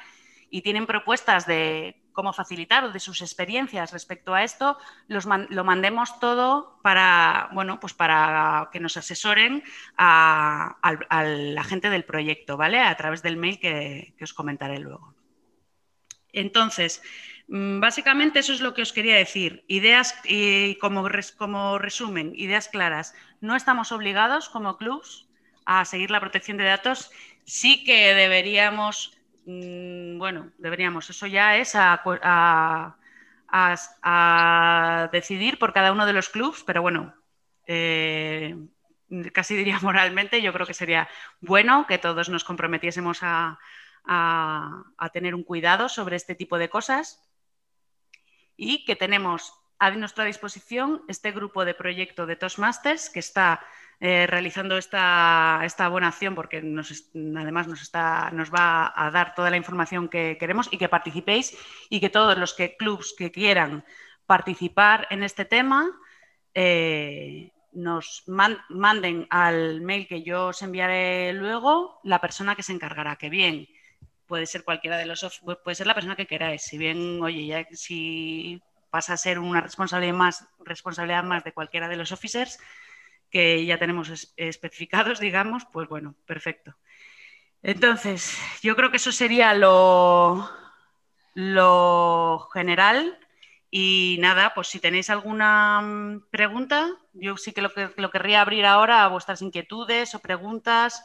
y 0.50 0.62
tienen 0.62 0.86
propuestas 0.86 1.48
de 1.48 1.96
cómo 2.14 2.32
facilitar 2.32 2.84
o 2.86 2.92
de 2.92 3.00
sus 3.00 3.22
experiencias 3.22 3.92
respecto 3.92 4.34
a 4.34 4.44
esto, 4.44 4.78
lo 5.08 5.64
mandemos 5.64 6.20
todo 6.20 6.80
para, 6.82 7.50
bueno, 7.54 7.80
pues 7.80 7.94
para 7.94 8.70
que 8.72 8.80
nos 8.80 8.96
asesoren 8.96 9.64
a, 9.98 10.78
la 11.10 11.64
gente 11.64 11.90
del 11.90 12.06
proyecto, 12.06 12.56
¿vale? 12.56 12.80
A 12.80 12.96
través 12.96 13.22
del 13.22 13.38
mail 13.38 13.60
que, 13.60 14.14
os 14.22 14.34
comentaré 14.34 14.80
luego. 14.80 15.16
Entonces, 16.32 17.02
mm, 17.48 17.80
básicamente 17.80 18.40
eso 18.40 18.54
es 18.54 18.62
lo 18.62 18.74
que 18.74 18.82
os 18.82 18.94
quería 18.94 19.16
decir. 19.16 19.66
Ideas, 19.68 20.16
y 20.24 20.76
como, 20.76 21.08
como 21.38 21.78
resumen, 21.78 22.34
ideas 22.36 22.70
claras. 22.70 23.14
No 23.42 23.56
estamos 23.56 23.92
obligados 23.92 24.50
como 24.50 24.78
clubs 24.78 25.28
a 25.66 25.86
seguir 25.86 26.12
la 26.12 26.20
protección 26.20 26.58
de 26.58 26.66
datos. 26.66 27.12
Sí 27.46 27.84
que 27.84 28.14
deberíamos 28.14 29.18
bueno, 29.46 30.52
deberíamos, 30.58 31.10
eso 31.10 31.28
ya 31.28 31.58
es 31.58 31.74
a, 31.76 32.96
decidir 35.12 35.60
por 35.60 35.74
cada 35.74 35.92
uno 35.92 36.06
de 36.06 36.14
los 36.14 36.30
clubes, 36.30 36.64
pero 36.66 36.82
bueno, 36.82 37.14
eh, 37.68 38.56
casi 39.34 39.56
diría 39.56 39.80
moralmente, 39.82 40.42
yo 40.42 40.54
creo 40.54 40.66
que 40.66 40.74
sería 40.74 41.10
bueno 41.42 41.86
que 41.88 41.98
todos 41.98 42.30
nos 42.30 42.44
comprometiésemos 42.44 43.20
a, 43.22 43.60
tener 45.14 45.36
un 45.36 45.44
cuidado 45.44 45.88
sobre 45.88 46.16
este 46.16 46.36
tipo 46.36 46.58
de 46.58 46.70
cosas 46.70 47.22
y 48.58 48.84
que 48.86 48.96
tenemos 48.96 49.54
a 49.80 49.92
nuestra 49.92 50.26
disposición 50.26 51.04
este 51.08 51.32
grupo 51.32 51.66
de 51.66 51.74
proyecto 51.74 52.26
de 52.26 52.36
Toastmasters 52.36 53.10
que 53.10 53.20
está 53.20 53.66
eh, 54.06 54.28
realizando 54.28 54.78
esta, 54.78 55.62
esta, 55.64 55.88
buena 55.88 56.10
acción 56.10 56.36
porque 56.36 56.58
además 56.58 57.70
nos, 57.70 57.82
está, 57.82 58.32
nos 58.32 58.54
va 58.54 58.92
a 58.94 59.10
dar 59.12 59.34
toda 59.34 59.50
la 59.50 59.56
información 59.56 60.10
que 60.10 60.36
queremos 60.38 60.68
y 60.72 60.78
que 60.78 60.90
participéis 60.90 61.58
y 61.90 62.02
que 62.02 62.10
todos 62.10 62.38
los 62.38 62.54
que, 62.54 62.76
clubs 62.76 63.16
que 63.18 63.32
quieran 63.32 63.86
participar 64.26 65.08
en 65.10 65.24
este 65.24 65.46
tema, 65.46 65.90
eh, 66.54 67.54
nos 67.72 68.26
manden 68.28 69.26
al 69.30 69.80
mail 69.80 70.06
que 70.06 70.22
yo 70.22 70.48
os 70.48 70.62
enviaré 70.62 71.32
luego 71.32 72.02
la 72.04 72.20
persona 72.20 72.58
que 72.58 72.64
se 72.64 72.74
encargará, 72.74 73.16
que 73.16 73.30
bien 73.30 73.70
puede 74.28 74.48
ser 74.48 74.66
cualquiera 74.66 74.98
de 74.98 75.06
los 75.06 75.42
puede 75.64 75.76
ser 75.76 75.88
la 75.88 75.96
persona 75.96 76.18
que 76.18 76.28
queráis, 76.28 76.64
si 76.64 76.78
bien, 76.78 77.24
oye, 77.24 77.68
si 77.72 78.62
pasa 78.90 79.14
a 79.14 79.18
ser 79.18 79.40
una 79.40 79.62
responsabilidad 79.62 80.14
más, 80.14 80.46
responsabilidad 80.60 81.24
más 81.24 81.46
de 81.46 81.54
cualquiera 81.54 81.88
de 81.88 81.96
los 81.96 82.12
officers 82.12 82.60
que 83.34 83.66
ya 83.66 83.80
tenemos 83.80 84.32
especificados, 84.38 85.20
digamos, 85.28 85.66
pues 85.74 85.90
bueno, 85.90 86.16
perfecto. 86.26 86.76
Entonces, 87.64 88.38
yo 88.62 88.76
creo 88.76 88.92
que 88.92 88.98
eso 88.98 89.12
sería 89.12 89.56
lo, 89.56 90.48
lo 91.34 92.48
general. 92.54 93.18
Y 93.72 94.18
nada, 94.20 94.54
pues 94.54 94.68
si 94.68 94.80
tenéis 94.80 95.10
alguna 95.10 95.82
mm, 95.82 96.30
pregunta, 96.30 96.92
yo 97.14 97.36
sí 97.38 97.54
que 97.54 97.64
lo, 97.64 97.74
que 97.74 97.90
lo 97.98 98.12
querría 98.12 98.42
abrir 98.42 98.66
ahora 98.66 99.04
a 99.04 99.08
vuestras 99.08 99.42
inquietudes 99.42 100.14
o 100.14 100.20
preguntas 100.20 101.04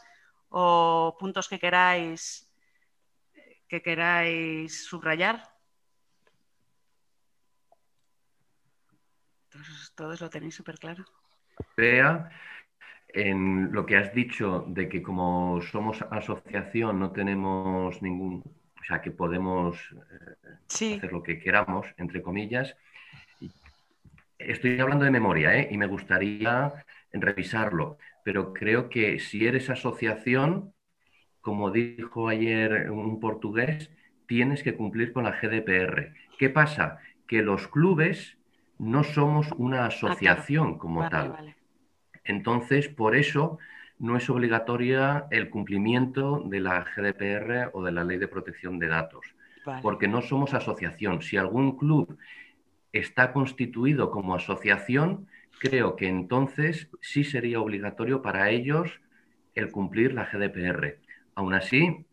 o 0.50 1.16
puntos 1.18 1.48
que 1.48 1.58
queráis 1.58 2.44
que 3.68 3.82
queráis 3.82 4.86
subrayar. 4.86 5.36
todos 9.94 10.20
lo 10.20 10.30
tenéis 10.30 10.54
súper 10.54 10.78
claro. 10.78 11.04
En 13.08 13.72
lo 13.72 13.86
que 13.86 13.96
has 13.96 14.12
dicho 14.14 14.64
de 14.68 14.88
que 14.88 15.02
como 15.02 15.60
somos 15.62 16.02
asociación 16.02 16.98
no 16.98 17.10
tenemos 17.10 18.00
ningún, 18.02 18.42
o 18.80 18.84
sea, 18.86 19.00
que 19.00 19.10
podemos 19.10 19.76
eh, 20.40 20.96
hacer 20.96 21.12
lo 21.12 21.22
que 21.22 21.38
queramos, 21.38 21.86
entre 21.96 22.22
comillas. 22.22 22.76
Estoy 24.38 24.78
hablando 24.78 25.04
de 25.04 25.10
memoria 25.10 25.56
¿eh? 25.56 25.68
y 25.70 25.78
me 25.78 25.86
gustaría 25.86 26.84
revisarlo, 27.12 27.98
pero 28.24 28.52
creo 28.52 28.88
que 28.88 29.18
si 29.18 29.46
eres 29.46 29.70
asociación, 29.70 30.74
como 31.40 31.70
dijo 31.70 32.28
ayer 32.28 32.90
un 32.90 33.20
portugués, 33.20 33.90
tienes 34.26 34.62
que 34.62 34.76
cumplir 34.76 35.12
con 35.12 35.24
la 35.24 35.32
GDPR. 35.32 36.14
¿Qué 36.38 36.50
pasa? 36.50 36.98
Que 37.26 37.42
los 37.42 37.66
clubes 37.68 38.37
no 38.78 39.04
somos 39.04 39.48
una 39.56 39.84
ah, 39.84 39.86
asociación 39.86 40.78
como 40.78 41.08
tal. 41.08 41.54
Entonces, 42.24 42.88
por 42.88 43.16
eso 43.16 43.58
no 43.98 44.16
es 44.16 44.30
obligatoria 44.30 45.26
el 45.30 45.50
cumplimiento 45.50 46.42
de 46.46 46.60
la 46.60 46.84
GDPR 46.84 47.70
o 47.72 47.82
de 47.82 47.92
la 47.92 48.04
Ley 48.04 48.18
de 48.18 48.28
Protección 48.28 48.78
de 48.78 48.88
Datos, 48.88 49.34
porque 49.82 50.08
no 50.08 50.22
somos 50.22 50.54
asociación. 50.54 51.22
Si 51.22 51.36
algún 51.36 51.76
club 51.76 52.16
está 52.92 53.32
constituido 53.32 54.10
como 54.10 54.34
asociación, 54.34 55.26
creo 55.58 55.96
que 55.96 56.08
entonces 56.08 56.88
sí 57.00 57.24
sería 57.24 57.60
obligatorio 57.60 58.22
para 58.22 58.50
ellos 58.50 59.00
el 59.54 59.70
cumplir 59.72 60.14
la 60.14 60.26
GDPR. 60.26 61.00
Aún 61.34 61.54
así, 61.54 62.06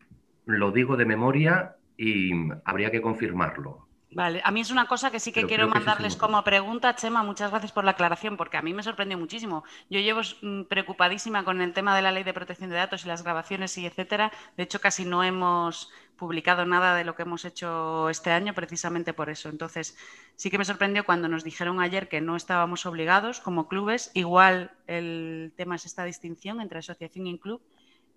lo 0.44 0.72
digo 0.72 0.96
de 0.96 1.04
memoria 1.04 1.76
y 1.96 2.32
habría 2.64 2.90
que 2.90 3.00
confirmarlo. 3.00 3.85
Vale, 4.16 4.40
a 4.42 4.50
mí 4.50 4.62
es 4.62 4.70
una 4.70 4.86
cosa 4.86 5.10
que 5.10 5.20
sí 5.20 5.30
que 5.30 5.44
quiero 5.44 5.68
mandarles 5.68 6.16
como 6.16 6.42
pregunta, 6.42 6.96
Chema, 6.96 7.22
muchas 7.22 7.50
gracias 7.50 7.70
por 7.70 7.84
la 7.84 7.90
aclaración, 7.90 8.38
porque 8.38 8.56
a 8.56 8.62
mí 8.62 8.72
me 8.72 8.82
sorprendió 8.82 9.18
muchísimo. 9.18 9.62
Yo 9.90 10.00
llevo 10.00 10.22
mm, 10.40 10.62
preocupadísima 10.62 11.44
con 11.44 11.60
el 11.60 11.74
tema 11.74 11.94
de 11.94 12.00
la 12.00 12.12
ley 12.12 12.24
de 12.24 12.32
protección 12.32 12.70
de 12.70 12.76
datos 12.76 13.04
y 13.04 13.08
las 13.08 13.22
grabaciones 13.22 13.76
y 13.76 13.84
etcétera. 13.84 14.32
De 14.56 14.62
hecho, 14.62 14.80
casi 14.80 15.04
no 15.04 15.22
hemos 15.22 15.90
publicado 16.16 16.64
nada 16.64 16.94
de 16.94 17.04
lo 17.04 17.14
que 17.14 17.24
hemos 17.24 17.44
hecho 17.44 18.08
este 18.08 18.30
año 18.30 18.54
precisamente 18.54 19.12
por 19.12 19.28
eso. 19.28 19.50
Entonces, 19.50 19.98
sí 20.34 20.48
que 20.48 20.56
me 20.56 20.64
sorprendió 20.64 21.04
cuando 21.04 21.28
nos 21.28 21.44
dijeron 21.44 21.78
ayer 21.82 22.08
que 22.08 22.22
no 22.22 22.36
estábamos 22.36 22.86
obligados 22.86 23.40
como 23.40 23.68
clubes. 23.68 24.12
Igual 24.14 24.70
el 24.86 25.52
tema 25.58 25.76
es 25.76 25.84
esta 25.84 26.04
distinción 26.04 26.62
entre 26.62 26.78
asociación 26.78 27.26
y 27.26 27.38
club. 27.38 27.60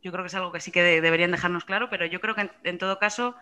Yo 0.01 0.13
creo 0.13 0.23
que 0.23 0.29
es 0.29 0.35
algo 0.35 0.53
que 0.53 0.61
sí 0.61 0.71
que 0.71 0.81
deberían 0.81 1.31
dejarnos 1.31 1.65
claro, 1.65 1.89
pero 1.89 2.05
yo 2.05 2.21
creo 2.21 2.35
que 2.35 2.49
en 2.63 2.77
todo 2.77 2.99
caso 2.99 3.35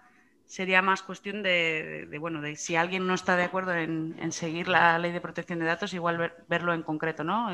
sería 0.48 0.82
más 0.82 1.04
cuestión 1.04 1.44
de, 1.44 2.08
bueno, 2.20 2.42
de 2.42 2.56
si 2.56 2.76
alguien 2.76 3.06
no 3.06 3.14
está 3.14 3.36
de 3.36 3.44
acuerdo 3.44 3.74
en, 3.74 4.32
seguir 4.32 4.68
la 4.68 4.98
ley 4.98 5.12
de 5.12 5.22
protección 5.22 5.60
de 5.60 5.66
datos, 5.66 5.94
igual 5.94 6.34
verlo 6.48 6.74
en 6.74 6.84
concreto, 6.84 7.24
¿no? 7.24 7.50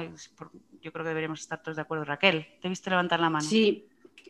yo 0.81 0.91
creo 0.91 1.03
que 1.03 1.09
deberíamos 1.09 1.41
estar 1.41 1.61
todos 1.61 1.75
de 1.75 1.81
acuerdo. 1.81 2.05
Raquel, 2.05 2.45
te 2.61 2.67
he 2.67 2.69
visto 2.69 2.89
levantar 2.89 3.19
la 3.19 3.29
mano. 3.29 3.45
Sí, 3.45 3.87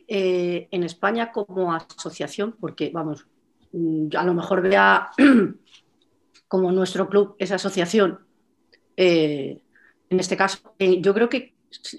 eh, 0.08 0.68
en 0.70 0.82
España 0.84 1.30
como 1.30 1.72
asociación, 1.74 2.56
porque 2.58 2.90
vamos, 2.92 3.26
mm, 3.72 4.08
a 4.16 4.24
lo 4.24 4.34
mejor 4.34 4.62
vea 4.62 5.10
como 6.48 6.72
nuestro 6.72 7.08
club 7.08 7.36
es 7.38 7.52
asociación, 7.52 8.20
eh, 8.96 9.60
en 10.10 10.20
este 10.20 10.36
caso, 10.36 10.74
eh, 10.78 11.00
yo 11.00 11.12
creo 11.12 11.28
que 11.28 11.54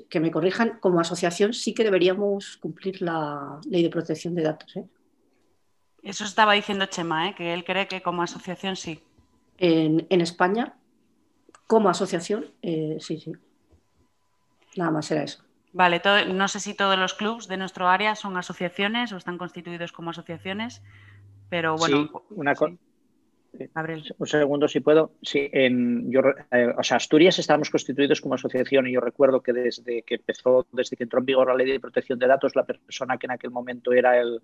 que 0.10 0.20
me 0.20 0.32
corrijan, 0.32 0.80
como 0.80 1.00
asociación 1.00 1.54
sí 1.54 1.74
que 1.74 1.84
deberíamos 1.84 2.58
cumplir 2.58 3.02
la 3.02 3.60
ley 3.70 3.84
de 3.84 3.90
protección 3.90 4.36
de 4.36 4.44
datos. 4.44 4.76
¿eh? 4.78 4.86
Eso 6.06 6.24
estaba 6.24 6.54
diciendo 6.54 6.86
Chema, 6.86 7.30
¿eh? 7.30 7.36
que 7.36 7.52
él 7.52 7.66
cree 7.66 7.88
que 7.88 8.04
como 8.04 8.22
asociación 8.22 8.76
sí. 8.76 9.02
En, 9.58 10.06
España, 10.22 10.76
como 11.66 11.90
asociación, 11.90 12.52
eh, 12.62 12.98
sí, 13.00 13.20
sí. 13.20 13.32
Nada 14.78 14.92
más 14.92 15.10
era 15.10 15.24
eso. 15.24 15.44
Vale, 15.74 16.02
no 16.28 16.48
sé 16.48 16.60
si 16.60 16.76
todos 16.76 16.98
los 16.98 17.16
clubes 17.16 17.48
de 17.48 17.58
nuestro 17.58 17.88
área 17.88 18.14
son 18.14 18.38
asociaciones 18.38 19.12
o 19.14 19.18
están 19.18 19.40
constituidos 19.40 19.92
como 19.92 20.12
asociaciones, 20.12 20.84
pero 21.50 21.76
bueno. 21.76 22.04
Sí, 22.04 22.12
una 22.30 22.54
cosa. 22.54 22.76
Un 24.18 24.28
segundo, 24.28 24.68
si 24.68 24.82
puedo. 24.82 25.14
Sí, 25.24 25.50
en, 25.54 26.12
yo, 26.12 26.22
eh, 26.52 26.74
o 26.78 26.84
sea, 26.84 26.98
Asturias 26.98 27.40
estamos 27.40 27.70
constituidos 27.72 28.22
como 28.22 28.36
asociación 28.36 28.86
y 28.86 28.92
yo 28.92 29.00
recuerdo 29.02 29.42
que 29.42 29.54
desde 29.54 30.04
que 30.04 30.16
empezó, 30.16 30.68
desde 30.72 30.98
que 30.98 31.04
entró 31.04 31.20
en 31.20 31.26
vigor 31.26 31.48
la 31.48 31.56
ley 31.56 31.72
de 31.72 31.80
protección 31.80 32.20
de 32.20 32.28
datos, 32.28 32.56
la 32.56 32.66
persona 32.66 33.18
que 33.18 33.26
en 33.26 33.32
aquel 33.32 33.52
momento 33.52 33.92
era 33.94 34.20
el, 34.20 34.42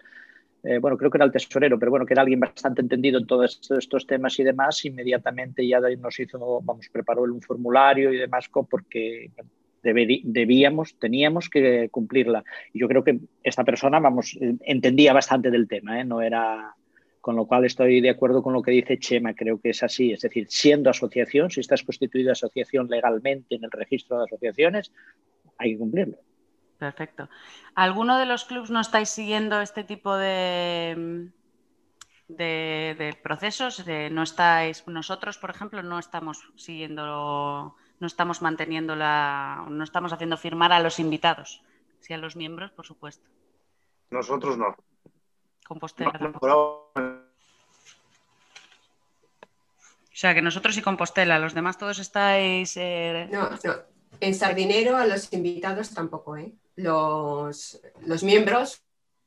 eh, 0.63 0.77
bueno, 0.77 0.97
creo 0.97 1.09
que 1.09 1.17
era 1.17 1.25
el 1.25 1.31
tesorero, 1.31 1.79
pero 1.79 1.89
bueno, 1.89 2.05
que 2.05 2.13
era 2.13 2.21
alguien 2.21 2.39
bastante 2.39 2.81
entendido 2.81 3.19
en 3.19 3.25
todos 3.25 3.59
estos 3.71 4.05
temas 4.05 4.37
y 4.39 4.43
demás, 4.43 4.85
inmediatamente 4.85 5.67
ya 5.67 5.79
nos 5.79 6.19
hizo, 6.19 6.61
vamos, 6.61 6.87
preparó 6.89 7.23
un 7.23 7.41
formulario 7.41 8.13
y 8.13 8.17
demás 8.17 8.49
porque 8.69 9.31
debíamos, 9.81 10.99
teníamos 10.99 11.49
que 11.49 11.89
cumplirla. 11.89 12.43
Y 12.73 12.79
yo 12.79 12.87
creo 12.87 13.03
que 13.03 13.19
esta 13.43 13.63
persona, 13.63 13.99
vamos, 13.99 14.37
entendía 14.39 15.13
bastante 15.13 15.49
del 15.49 15.67
tema, 15.67 15.99
¿eh? 15.99 16.05
no 16.05 16.21
era... 16.21 16.75
Con 17.19 17.35
lo 17.35 17.45
cual 17.45 17.65
estoy 17.65 18.01
de 18.01 18.09
acuerdo 18.09 18.41
con 18.41 18.51
lo 18.51 18.63
que 18.63 18.71
dice 18.71 18.97
Chema, 18.97 19.35
creo 19.35 19.61
que 19.61 19.69
es 19.69 19.83
así. 19.83 20.11
Es 20.11 20.21
decir, 20.21 20.47
siendo 20.49 20.89
asociación, 20.89 21.51
si 21.51 21.59
estás 21.59 21.83
constituida 21.83 22.31
asociación 22.31 22.87
legalmente 22.89 23.53
en 23.53 23.63
el 23.63 23.69
registro 23.69 24.17
de 24.17 24.23
asociaciones, 24.23 24.91
hay 25.59 25.73
que 25.73 25.77
cumplirlo. 25.77 26.17
Perfecto. 26.81 27.29
¿Alguno 27.75 28.17
de 28.17 28.25
los 28.25 28.43
clubes 28.45 28.71
no 28.71 28.81
estáis 28.81 29.09
siguiendo 29.09 29.61
este 29.61 29.83
tipo 29.83 30.17
de, 30.17 31.29
de, 32.27 33.19
procesos? 33.21 33.85
no 34.09 34.23
estáis, 34.23 34.87
nosotros, 34.87 35.37
por 35.37 35.51
ejemplo, 35.51 35.83
no 35.83 35.99
estamos 35.99 36.39
siguiendo, 36.55 37.75
no 37.99 38.07
estamos 38.07 38.41
manteniendo 38.41 38.95
la, 38.95 39.63
no 39.69 39.83
estamos 39.83 40.11
haciendo 40.11 40.37
firmar 40.37 40.71
a 40.71 40.79
los 40.79 40.97
invitados, 40.97 41.61
sí 41.99 42.13
a 42.13 42.17
los 42.17 42.35
miembros, 42.35 42.71
por 42.71 42.87
supuesto. 42.87 43.29
Nosotros 44.09 44.57
no. 44.57 44.75
Compostela. 45.67 46.19
o 46.41 46.91
sea, 50.11 50.33
que 50.33 50.41
nosotros 50.41 50.75
y 50.77 50.81
Compostela, 50.81 51.37
los 51.37 51.53
demás 51.53 51.77
todos 51.77 51.99
estáis. 51.99 52.75
Eh, 52.75 53.29
no, 53.31 53.51
no. 53.51 53.90
En 54.21 54.35
Sardinero 54.35 54.97
a 54.97 55.07
los 55.07 55.33
invitados 55.33 55.89
tampoco, 55.89 56.37
¿eh? 56.37 56.53
los, 56.75 57.81
miembros, 58.21 58.83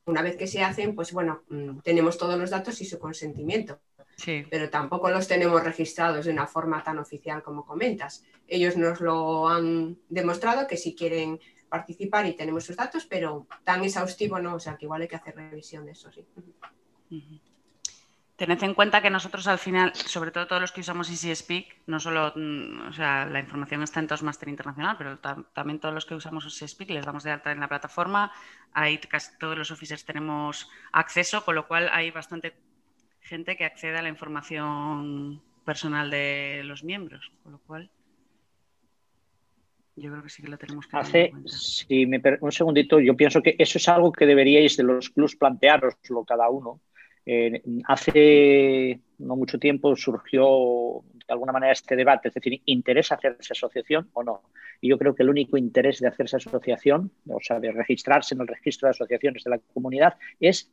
una 0.06 0.22
vez 0.22 0.36
que 0.36 0.46
se 0.46 0.62
hacen, 0.62 0.94
pues 0.94 1.12
bueno, 1.12 1.42
mm, 1.48 1.80
tenemos 1.80 2.16
todos 2.16 2.38
los 2.38 2.50
datos 2.50 2.80
y 2.80 2.84
su 2.84 2.98
consentimiento. 2.98 3.80
Pero 4.24 4.70
tampoco 4.70 5.10
los 5.10 5.26
tenemos 5.26 5.64
registrados 5.64 6.26
de 6.26 6.30
una 6.30 6.46
forma 6.46 6.84
tan 6.84 6.98
oficial 6.98 7.42
como 7.42 7.66
comentas. 7.66 8.24
Ellos 8.46 8.76
nos 8.76 9.00
lo 9.00 9.48
han 9.48 9.98
demostrado 10.08 10.68
que 10.68 10.76
si 10.76 10.94
quieren 10.94 11.40
participar 11.68 12.24
y 12.26 12.36
tenemos 12.36 12.64
sus 12.64 12.76
datos, 12.76 13.04
pero 13.06 13.48
tan 13.64 13.82
exhaustivo 13.82 14.38
no, 14.38 14.54
o 14.54 14.60
sea 14.60 14.76
que 14.76 14.84
igual 14.84 15.02
hay 15.02 15.08
que 15.08 15.16
hacer 15.16 15.34
revisión 15.34 15.84
de 15.84 15.92
eso, 15.92 16.12
sí. 16.12 16.24
Tened 18.36 18.64
en 18.64 18.74
cuenta 18.74 19.00
que 19.00 19.10
nosotros 19.10 19.46
al 19.46 19.58
final, 19.58 19.94
sobre 19.94 20.32
todo 20.32 20.48
todos 20.48 20.60
los 20.60 20.72
que 20.72 20.80
usamos 20.80 21.08
Easy 21.08 21.32
Speak, 21.34 21.82
no 21.86 22.00
solo, 22.00 22.32
mm, 22.34 22.88
o 22.88 22.92
sea, 22.92 23.26
la 23.26 23.38
información 23.38 23.82
está 23.84 24.00
en 24.00 24.08
Toastmaster 24.08 24.48
Internacional, 24.48 24.96
pero 24.98 25.18
también 25.18 25.78
todos 25.78 25.94
los 25.94 26.04
que 26.04 26.16
usamos 26.16 26.44
Easy 26.44 26.66
Speak 26.66 26.90
les 26.90 27.06
damos 27.06 27.22
de 27.22 27.30
alta 27.30 27.52
en 27.52 27.60
la 27.60 27.68
plataforma. 27.68 28.32
Ahí 28.72 28.98
casi 28.98 29.38
todos 29.38 29.56
los 29.56 29.70
officers 29.70 30.04
tenemos 30.04 30.68
acceso, 30.90 31.44
con 31.44 31.54
lo 31.54 31.68
cual 31.68 31.88
hay 31.92 32.10
bastante 32.10 32.54
gente 33.20 33.56
que 33.56 33.64
accede 33.64 33.98
a 33.98 34.02
la 34.02 34.08
información 34.08 35.40
personal 35.64 36.10
de 36.10 36.62
los 36.64 36.82
miembros, 36.82 37.30
con 37.44 37.52
lo 37.52 37.58
cual 37.58 37.88
yo 39.94 40.10
creo 40.10 40.24
que 40.24 40.28
sí 40.28 40.42
que 40.42 40.48
lo 40.48 40.58
tenemos 40.58 40.88
que 40.88 40.96
Hace, 40.96 41.32
si 41.46 42.04
me 42.04 42.20
un 42.40 42.50
segundito, 42.50 42.98
yo 42.98 43.16
pienso 43.16 43.40
que 43.42 43.54
eso 43.60 43.78
es 43.78 43.88
algo 43.88 44.10
que 44.10 44.26
deberíais 44.26 44.76
de 44.76 44.82
los 44.82 45.08
clubs 45.10 45.36
plantearoslo 45.36 46.24
cada 46.24 46.50
uno 46.50 46.80
eh, 47.26 47.62
hace 47.86 49.00
no 49.18 49.36
mucho 49.36 49.58
tiempo 49.58 49.96
surgió, 49.96 51.02
de 51.26 51.32
alguna 51.32 51.52
manera 51.52 51.72
este 51.72 51.96
debate, 51.96 52.28
es 52.28 52.34
decir, 52.34 52.60
¿interesa 52.66 53.14
hacerse 53.14 53.52
asociación 53.52 54.10
o 54.12 54.22
no? 54.22 54.42
Y 54.80 54.88
yo 54.88 54.98
creo 54.98 55.14
que 55.14 55.22
el 55.22 55.30
único 55.30 55.56
interés 55.56 56.00
de 56.00 56.08
hacerse 56.08 56.36
asociación, 56.36 57.10
o 57.28 57.38
sea, 57.40 57.60
de 57.60 57.72
registrarse 57.72 58.34
en 58.34 58.42
el 58.42 58.48
registro 58.48 58.86
de 58.86 58.90
asociaciones 58.90 59.44
de 59.44 59.50
la 59.50 59.58
comunidad, 59.72 60.16
es 60.40 60.70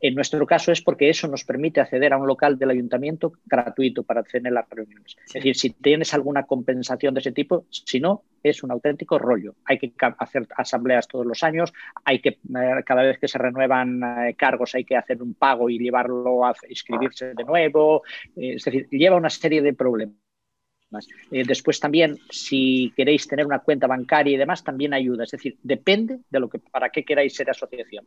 en 0.00 0.14
nuestro 0.14 0.46
caso 0.46 0.70
es 0.70 0.80
porque 0.80 1.08
eso 1.08 1.26
nos 1.26 1.44
permite 1.44 1.80
acceder 1.80 2.12
a 2.12 2.18
un 2.18 2.26
local 2.26 2.56
del 2.58 2.70
ayuntamiento 2.70 3.32
gratuito 3.44 4.04
para 4.04 4.22
tener 4.22 4.52
las 4.52 4.68
reuniones. 4.68 5.16
Es 5.26 5.32
decir, 5.32 5.56
si 5.56 5.70
tienes 5.70 6.14
alguna 6.14 6.44
compensación 6.44 7.14
de 7.14 7.20
ese 7.20 7.32
tipo, 7.32 7.66
si 7.70 7.98
no, 7.98 8.22
es 8.42 8.62
un 8.62 8.70
auténtico 8.70 9.18
rollo. 9.18 9.56
Hay 9.64 9.78
que 9.78 9.92
hacer 10.18 10.46
asambleas 10.56 11.08
todos 11.08 11.26
los 11.26 11.42
años, 11.42 11.72
hay 12.04 12.20
que, 12.20 12.28
eh, 12.28 12.82
cada 12.86 13.02
vez 13.02 13.18
que 13.18 13.26
se 13.26 13.38
renuevan 13.38 14.00
eh, 14.02 14.34
cargos, 14.34 14.74
hay 14.76 14.84
que 14.84 14.96
hacer 14.96 15.20
un 15.20 15.34
pago 15.34 15.68
y 15.68 15.78
llevarlo 15.78 16.44
a 16.44 16.54
inscribirse 16.68 17.34
de 17.34 17.44
nuevo. 17.44 18.02
Eh, 18.36 18.54
es 18.54 18.64
decir, 18.64 18.88
lleva 18.90 19.16
una 19.16 19.30
serie 19.30 19.62
de 19.62 19.74
problemas. 19.74 20.14
después 21.30 21.80
también, 21.80 22.16
si 22.30 22.92
queréis 22.96 23.26
tener 23.26 23.44
una 23.44 23.58
cuenta 23.58 23.86
bancaria 23.86 24.34
y 24.34 24.38
demás, 24.38 24.62
también 24.62 24.94
ayuda. 24.94 25.24
Es 25.24 25.32
decir, 25.32 25.58
depende 25.62 26.20
de 26.30 26.40
lo 26.40 26.48
que 26.48 26.60
para 26.60 26.88
qué 26.90 27.04
queráis 27.04 27.34
ser 27.34 27.50
asociación 27.50 28.06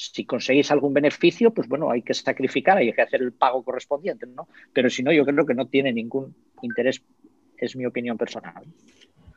si 0.00 0.24
conseguís 0.24 0.70
algún 0.70 0.94
beneficio, 0.94 1.52
pues 1.52 1.68
bueno, 1.68 1.90
hay 1.90 2.00
que 2.00 2.14
sacrificar, 2.14 2.78
hay 2.78 2.92
que 2.92 3.02
hacer 3.02 3.20
el 3.20 3.32
pago 3.32 3.62
correspondiente, 3.62 4.26
¿no? 4.26 4.48
Pero 4.72 4.88
si 4.88 5.02
no, 5.02 5.12
yo 5.12 5.26
creo 5.26 5.44
que 5.44 5.54
no 5.54 5.66
tiene 5.66 5.92
ningún 5.92 6.34
interés, 6.62 7.02
es 7.58 7.76
mi 7.76 7.84
opinión 7.84 8.16
personal. 8.16 8.64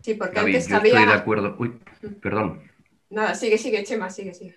Sí, 0.02 0.14
porque 0.14 0.40
antes 0.40 0.70
yo 0.70 0.78
Estoy 0.78 0.92
de 0.92 1.14
acuerdo. 1.14 1.56
Uy, 1.60 1.74
perdón. 2.22 2.62
Nada, 3.10 3.36
sigue, 3.36 3.58
sigue, 3.58 3.84
Chema, 3.84 4.10
sigue, 4.10 4.34
sigue. 4.34 4.56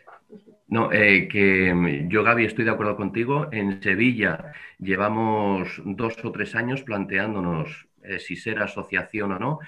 No, 0.69 0.93
eh, 0.93 1.29
que 1.29 1.75
mm, 1.75 2.09
yo, 2.09 2.23
Gaby, 2.23 2.45
estoy 2.45 2.65
de 2.65 2.71
acuerdo 2.71 2.97
contigo. 2.97 3.49
En 3.51 3.83
Sevilla 3.83 4.53
llevamos 4.79 5.81
dos 5.85 6.17
o 6.25 6.33
tres 6.33 6.55
años 6.55 6.83
planteándonos 6.83 7.89
eh, 8.03 8.19
si 8.21 8.37
ser 8.37 8.61
asociación 8.61 9.33
o 9.33 9.39
no. 9.39 9.59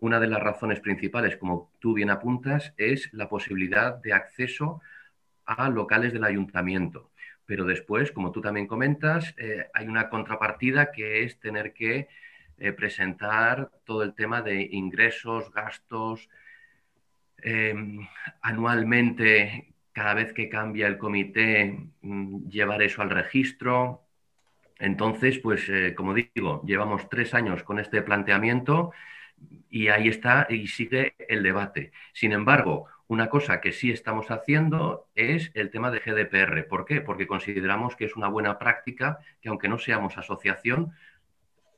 Una 0.00 0.20
de 0.20 0.28
las 0.28 0.40
razones 0.40 0.78
principales, 0.78 1.36
como 1.36 1.72
tú 1.80 1.92
bien 1.92 2.10
apuntas, 2.10 2.72
es 2.76 3.08
la 3.12 3.28
posibilidad 3.28 3.96
de 3.96 4.12
acceso 4.12 4.80
a 4.80 4.97
locales 5.70 6.12
del 6.12 6.24
ayuntamiento. 6.24 7.10
Pero 7.46 7.64
después, 7.64 8.12
como 8.12 8.30
tú 8.30 8.40
también 8.40 8.66
comentas, 8.66 9.34
eh, 9.38 9.68
hay 9.72 9.86
una 9.88 10.10
contrapartida 10.10 10.92
que 10.92 11.24
es 11.24 11.40
tener 11.40 11.72
que 11.72 12.08
eh, 12.58 12.72
presentar 12.72 13.70
todo 13.84 14.02
el 14.02 14.14
tema 14.14 14.42
de 14.42 14.62
ingresos, 14.72 15.50
gastos, 15.52 16.28
em, 17.42 18.06
anualmente, 18.42 19.74
cada 19.92 20.14
vez 20.14 20.32
que 20.32 20.48
cambia 20.48 20.86
el 20.86 20.98
comité, 20.98 21.78
mm, 22.02 22.48
llevar 22.48 22.82
eso 22.82 23.02
al 23.02 23.10
registro. 23.10 24.02
Entonces, 24.78 25.38
pues, 25.38 25.68
eh, 25.68 25.94
como 25.96 26.14
digo, 26.14 26.62
llevamos 26.66 27.08
tres 27.08 27.34
años 27.34 27.62
con 27.64 27.78
este 27.78 28.02
planteamiento 28.02 28.92
y 29.70 29.88
ahí 29.88 30.08
está 30.08 30.46
y 30.50 30.66
sigue 30.68 31.14
el 31.28 31.42
debate. 31.42 31.92
Sin 32.12 32.32
embargo, 32.32 32.86
una 33.08 33.30
cosa 33.30 33.60
que 33.60 33.72
sí 33.72 33.90
estamos 33.90 34.30
haciendo 34.30 35.08
es 35.14 35.50
el 35.54 35.70
tema 35.70 35.90
de 35.90 36.00
GDPR. 36.00 36.68
¿Por 36.68 36.84
qué? 36.84 37.00
Porque 37.00 37.26
consideramos 37.26 37.96
que 37.96 38.04
es 38.04 38.16
una 38.16 38.28
buena 38.28 38.58
práctica 38.58 39.18
que 39.40 39.48
aunque 39.48 39.68
no 39.68 39.78
seamos 39.78 40.18
asociación, 40.18 40.92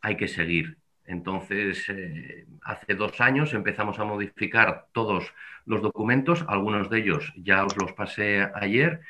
hay 0.02 0.16
que 0.16 0.28
seguir. 0.28 0.78
Entonces, 1.06 1.88
eh, 1.88 2.46
hace 2.62 2.94
dos 2.94 3.20
años 3.20 3.54
empezamos 3.54 3.98
a 3.98 4.04
modificar 4.04 4.86
todos 4.92 5.32
los 5.66 5.82
documentos, 5.82 6.44
algunos 6.48 6.90
de 6.90 6.98
ellos 6.98 7.32
ya 7.36 7.64
os 7.64 7.76
los 7.76 7.92
pasé 7.92 8.48
ayer, 8.54 9.00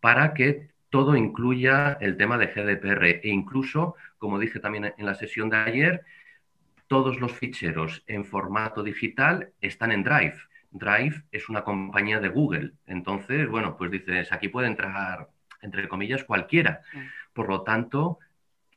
para 0.00 0.34
que 0.34 0.70
todo 0.88 1.16
incluya 1.16 1.98
el 2.00 2.16
tema 2.16 2.38
de 2.38 2.46
GDPR 2.46 3.20
e 3.22 3.28
incluso, 3.28 3.96
como 4.18 4.38
dije 4.38 4.60
también 4.60 4.92
en 4.96 5.06
la 5.06 5.14
sesión 5.14 5.50
de 5.50 5.56
ayer, 5.56 6.04
todos 6.88 7.20
los 7.20 7.32
ficheros 7.32 8.02
en 8.06 8.24
formato 8.24 8.82
digital 8.82 9.52
están 9.60 9.92
en 9.92 10.02
Drive. 10.02 10.49
Drive 10.70 11.24
es 11.32 11.48
una 11.48 11.64
compañía 11.64 12.20
de 12.20 12.28
Google. 12.28 12.72
Entonces, 12.86 13.48
bueno, 13.48 13.76
pues 13.76 13.90
dices, 13.90 14.32
aquí 14.32 14.48
puede 14.48 14.68
entrar, 14.68 15.28
entre 15.60 15.88
comillas, 15.88 16.24
cualquiera. 16.24 16.82
Por 17.32 17.48
lo 17.48 17.62
tanto, 17.62 18.18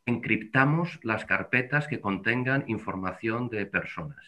encriptamos 0.06 0.99
las 1.03 1.25
carpetas 1.25 1.88
que 1.88 2.01
contengan 2.01 2.65
información 2.67 3.49
de 3.49 3.65
personas. 3.65 4.25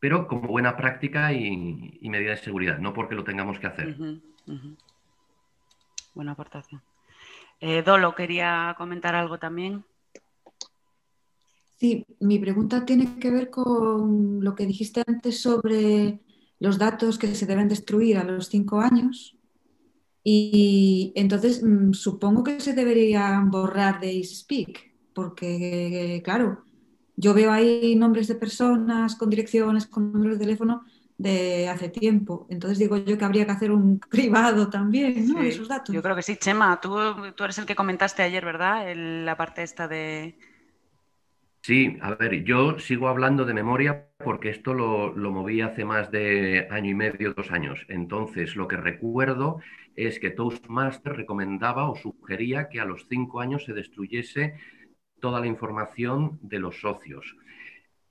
Pero 0.00 0.28
como 0.28 0.48
buena 0.48 0.76
práctica 0.76 1.32
y, 1.32 1.98
medida 2.02 2.30
de 2.30 2.36
seguridad, 2.36 2.78
no 2.78 2.92
porque 2.92 3.14
lo 3.14 3.24
tengamos 3.24 3.58
que 3.58 3.66
hacer. 3.66 3.96
Buena 6.14 6.32
aportación. 6.32 6.82
Eh, 7.60 7.82
Dolo, 7.82 8.14
quería 8.14 8.74
comentar 8.78 9.14
algo 9.14 9.38
también. 9.38 9.84
Sí, 11.78 12.04
mi 12.18 12.40
pregunta 12.40 12.84
tiene 12.84 13.18
que 13.20 13.30
ver 13.30 13.50
con 13.50 14.42
lo 14.42 14.54
que 14.56 14.66
dijiste 14.66 15.02
antes 15.06 15.40
sobre 15.40 16.20
los 16.58 16.76
datos 16.76 17.18
que 17.18 17.34
se 17.36 17.46
deben 17.46 17.68
destruir 17.68 18.18
a 18.18 18.24
los 18.24 18.48
cinco 18.48 18.80
años. 18.80 19.36
Y 20.24 21.12
entonces 21.14 21.62
mm, 21.62 21.92
supongo 21.92 22.42
que 22.42 22.60
se 22.60 22.72
deberían 22.72 23.50
borrar 23.50 24.00
de 24.00 24.22
Speak, 24.24 24.92
porque 25.14 26.20
claro, 26.24 26.64
yo 27.14 27.32
veo 27.32 27.52
ahí 27.52 27.94
nombres 27.94 28.26
de 28.26 28.34
personas 28.34 29.14
con 29.14 29.30
direcciones, 29.30 29.86
con 29.86 30.12
números 30.12 30.38
de 30.38 30.44
teléfono 30.44 30.82
de 31.16 31.68
hace 31.68 31.88
tiempo. 31.88 32.48
Entonces 32.50 32.78
digo 32.78 32.96
yo 32.96 33.16
que 33.16 33.24
habría 33.24 33.46
que 33.46 33.52
hacer 33.52 33.70
un 33.70 33.98
cribado 34.10 34.68
también, 34.68 35.28
¿no? 35.28 35.42
Esos 35.42 35.68
datos. 35.68 35.94
Yo 35.94 36.02
creo 36.02 36.16
que 36.16 36.22
sí, 36.22 36.36
Chema, 36.36 36.80
tú, 36.80 36.96
tú 37.36 37.44
eres 37.44 37.58
el 37.58 37.66
que 37.66 37.76
comentaste 37.76 38.22
ayer, 38.22 38.44
¿verdad? 38.44 38.84
la 38.96 39.36
parte 39.36 39.62
esta 39.62 39.86
de, 39.86 40.36
Sí, 41.68 41.98
a 42.00 42.14
ver, 42.14 42.44
yo 42.44 42.78
sigo 42.78 43.08
hablando 43.08 43.44
de 43.44 43.52
memoria 43.52 44.08
porque 44.24 44.48
esto 44.48 44.72
lo, 44.72 45.12
moví 45.30 45.60
hace 45.60 45.84
más 45.84 46.10
de 46.10 46.66
año 46.70 46.92
y 46.92 46.94
medio, 46.94 47.34
dos 47.34 47.50
años. 47.50 47.84
Entonces, 47.88 48.56
lo 48.56 48.66
que 48.66 48.78
recuerdo 48.78 49.60
es 49.94 50.18
que 50.18 50.30
Toastmaster 50.30 51.14
recomendaba 51.14 51.90
o 51.90 51.94
sugería 51.94 52.70
que 52.70 52.80
a 52.80 52.86
los 52.86 53.06
cinco 53.06 53.42
años 53.42 53.66
se 53.66 53.74
destruyese 53.74 54.54
toda 55.20 55.40
la 55.40 55.46
información 55.46 56.38
de 56.40 56.58
los 56.58 56.80
socios. 56.80 57.36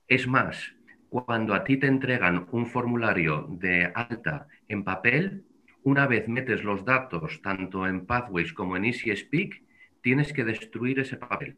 Es 0.08 0.28
más, 0.28 0.76
cuando 1.10 1.56
a 1.56 1.64
ti 1.64 1.78
te 1.78 1.88
entregan 1.88 2.48
un 2.52 2.68
formulario 2.68 3.48
de 3.50 3.92
alta 3.96 4.48
en 4.68 4.84
papel, 4.84 5.46
una 5.82 6.06
vez 6.06 6.28
metes 6.28 6.64
los 6.64 6.86
datos 6.86 7.42
tanto 7.42 7.88
en 7.88 8.06
Pathways 8.06 8.54
como 8.54 8.78
en 8.78 8.86
Easy 8.86 9.16
Speak, 9.16 9.64
tienes 10.02 10.32
que 10.32 10.44
destruir 10.44 11.00
ese 11.00 11.18
papel. 11.18 11.58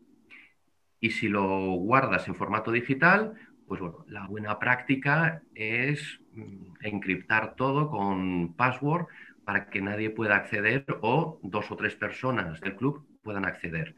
Y 1.00 1.12
si 1.12 1.28
lo 1.28 1.72
guardas 1.74 2.28
en 2.28 2.36
formato 2.36 2.72
digital, 2.72 3.34
pues 3.68 3.80
bueno, 3.82 4.04
la 4.08 4.28
buena 4.28 4.58
práctica 4.60 5.44
es 5.54 6.20
mm, 6.34 6.74
encriptar 6.82 7.56
todo 7.56 7.90
con 7.90 8.56
password 8.56 9.06
para 9.46 9.70
que 9.70 9.82
nadie 9.82 10.10
pueda 10.10 10.36
acceder 10.36 10.86
o 11.02 11.40
dos 11.44 11.72
o 11.72 11.76
tres 11.76 11.96
personas 11.96 12.60
del 12.62 12.76
club 12.76 13.06
puedan 13.24 13.46
acceder. 13.46 13.96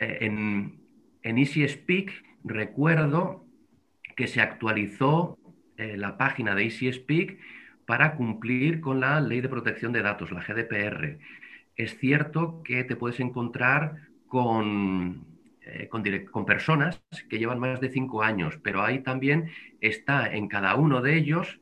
Eh, 0.00 0.18
en, 0.22 0.80
en 1.22 1.38
Easy 1.38 1.66
recuerdo 2.44 3.46
que 4.16 4.26
se 4.26 4.40
actualizó 4.40 5.38
eh, 5.76 5.96
la 5.96 6.16
página 6.16 6.54
de 6.54 6.64
Easy 6.64 6.92
Speak 6.92 7.38
para 7.86 8.14
cumplir 8.16 8.80
con 8.80 9.00
la 9.00 9.20
ley 9.20 9.40
de 9.40 9.48
protección 9.48 9.92
de 9.92 10.02
datos, 10.02 10.30
la 10.30 10.42
GDPR. 10.42 11.18
Es 11.76 11.98
cierto 11.98 12.62
que 12.62 12.84
te 12.84 12.96
puedes 12.96 13.20
encontrar 13.20 14.08
con 14.28 15.33
eh, 15.66 15.88
con, 15.88 16.44
personas 16.44 17.02
que 17.28 17.38
llevan 17.38 17.58
más 17.58 17.80
de 17.80 17.88
cinco 17.88 18.22
años, 18.22 18.58
pero 18.62 18.82
ahí 18.82 19.02
también 19.02 19.50
está 19.80 20.34
en 20.34 20.46
cada 20.48 20.74
uno 20.74 21.00
de 21.00 21.16
ellos 21.16 21.60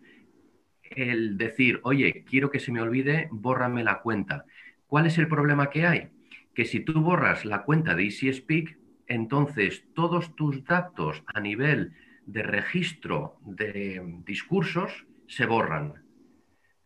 el 0.82 1.38
decir, 1.38 1.80
oye, 1.84 2.24
quiero 2.28 2.50
que 2.50 2.58
se 2.58 2.72
me 2.72 2.80
olvide, 2.80 3.28
bórrame 3.30 3.84
la 3.84 4.00
cuenta. 4.00 4.44
¿Cuál 4.86 5.06
es 5.06 5.18
el 5.18 5.28
problema 5.28 5.70
que 5.70 5.86
hay? 5.86 6.08
Que 6.54 6.64
si 6.64 6.80
tú 6.80 7.00
borras 7.00 7.44
la 7.44 7.62
cuenta 7.62 7.94
de 7.94 8.04
Easy 8.04 8.32
Speak, 8.32 8.76
entonces 9.06 9.84
todos 9.94 10.34
tus 10.34 10.64
datos 10.64 11.22
a 11.26 11.40
nivel 11.40 11.92
de 12.26 12.42
registro 12.42 13.36
de 13.44 14.02
discursos 14.24 15.06
se 15.28 15.46
borran. 15.46 16.02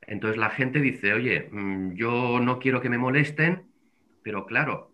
Entonces 0.02 0.38
la 0.38 0.50
gente 0.50 0.80
dice, 0.80 1.14
oye, 1.14 1.48
mm, 1.50 1.94
yo 1.94 2.40
no 2.40 2.58
quiero 2.58 2.80
que 2.80 2.90
me 2.90 2.98
molesten, 2.98 3.62
pero 4.22 4.46
claro, 4.46 4.92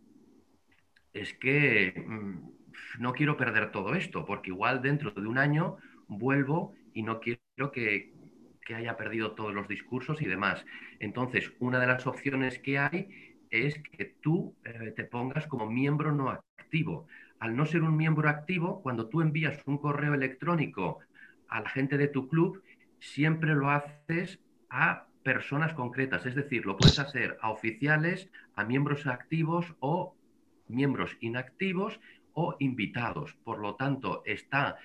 es 1.13 1.35
que 1.35 2.05
mm, 2.07 3.01
no 3.01 3.13
quiero 3.13 3.37
perder 3.37 3.71
todo 3.71 3.95
esto, 3.95 4.25
porque 4.25 4.51
igual 4.51 4.83
dentro 4.83 5.11
de 5.11 5.27
un 5.27 5.39
año 5.39 5.77
vuelvo 6.09 6.75
y 6.95 7.03
no 7.03 7.21
quiero 7.21 7.73
que, 7.73 8.13
haya 8.75 8.97
perdido 8.97 9.33
todos 9.33 9.53
los 9.53 9.69
discursos 9.69 10.23
y 10.23 10.25
demás. 10.25 10.65
Entonces, 10.99 11.53
una 11.59 11.79
de 11.79 11.87
las 11.87 12.07
opciones 12.07 12.59
que 12.59 12.79
hay 12.79 13.37
es 13.51 13.79
que 13.83 14.17
tú 14.23 14.57
eh, 14.65 14.95
te 14.97 15.05
pongas 15.05 15.47
como 15.47 15.69
miembro 15.69 16.11
no 16.11 16.31
activo. 16.31 17.07
Al 17.39 17.55
no 17.55 17.67
ser 17.67 17.83
un 17.83 17.99
miembro 17.99 18.31
activo, 18.31 18.81
cuando 18.81 19.11
tú 19.11 19.21
envías 19.21 19.61
un 19.67 19.77
correo 19.77 20.15
electrónico 20.15 21.01
a 21.49 21.61
la 21.61 21.69
gente 21.69 21.99
de 21.99 22.09
tu 22.09 22.29
club, 22.29 22.63
siempre 22.99 23.55
lo 23.55 23.69
haces 23.69 24.41
a 24.71 25.07
personas 25.23 25.75
concretas, 25.75 26.25
es 26.25 26.35
decir, 26.35 26.65
lo 26.65 26.79
puedes 26.79 26.99
hacer 26.99 27.37
a 27.43 27.51
oficiales, 27.51 28.31
a 28.57 28.65
miembros 28.65 29.07
activos 29.07 29.75
o 29.81 30.17
miembros 30.73 31.17
inactivos 31.21 32.01
o 32.35 32.57
invitados. 32.59 33.35
Por 33.45 33.59
lo 33.59 33.77
tanto, 33.77 34.23
está 34.25 34.79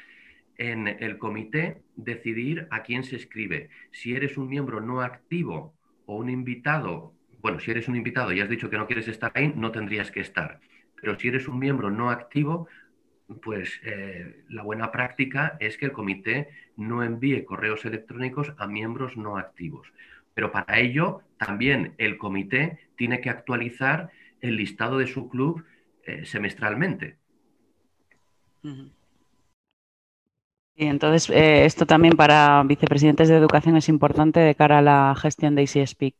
en 0.57 0.87
el 0.87 1.17
comité 1.17 1.81
decidir 1.95 2.67
a 2.71 2.83
quién 2.83 3.03
se 3.03 3.15
escribe. 3.15 3.69
Si 3.91 4.13
eres 4.13 4.37
un 4.37 4.49
miembro 4.49 4.81
no 4.81 5.01
activo 5.01 5.73
o 6.05 6.17
un 6.17 6.29
invitado, 6.29 7.13
bueno, 7.41 7.59
si 7.59 7.71
eres 7.71 7.87
un 7.87 7.95
invitado 7.95 8.33
y 8.33 8.41
has 8.41 8.49
dicho 8.49 8.69
que 8.69 8.77
no 8.77 8.87
quieres 8.87 9.07
estar 9.07 9.31
ahí, 9.35 9.53
no 9.55 9.71
tendrías 9.71 10.11
que 10.11 10.21
estar. 10.21 10.59
Pero 10.99 11.17
si 11.17 11.27
eres 11.27 11.47
un 11.47 11.59
miembro 11.59 11.91
no 11.91 12.09
activo, 12.09 12.67
pues 13.41 13.79
eh, 13.83 14.43
la 14.49 14.63
buena 14.63 14.91
práctica 14.91 15.57
es 15.59 15.77
que 15.77 15.85
el 15.85 15.91
comité 15.91 16.49
no 16.75 17.03
envíe 17.03 17.45
correos 17.45 17.85
electrónicos 17.85 18.53
a 18.57 18.67
miembros 18.67 19.17
no 19.17 19.37
activos. 19.37 19.91
Pero 20.33 20.51
para 20.51 20.79
ello 20.79 21.21
también 21.37 21.93
el 21.97 22.17
comité 22.17 22.79
tiene 22.95 23.21
que 23.21 23.29
actualizar 23.29 24.11
el 24.41 24.55
listado 24.55 24.97
de 24.97 25.07
su 25.07 25.29
club 25.29 25.65
eh, 26.07 26.25
semestralmente. 26.25 27.17
Y 30.75 30.85
entonces, 30.85 31.29
eh, 31.29 31.65
esto 31.65 31.85
también 31.85 32.15
para 32.15 32.63
vicepresidentes 32.63 33.27
de 33.27 33.35
educación 33.35 33.75
es 33.75 33.89
importante 33.89 34.39
de 34.39 34.55
cara 34.55 34.77
a 34.77 34.81
la 34.81 35.15
gestión 35.17 35.53
de 35.55 35.63
ICSP. 35.63 36.15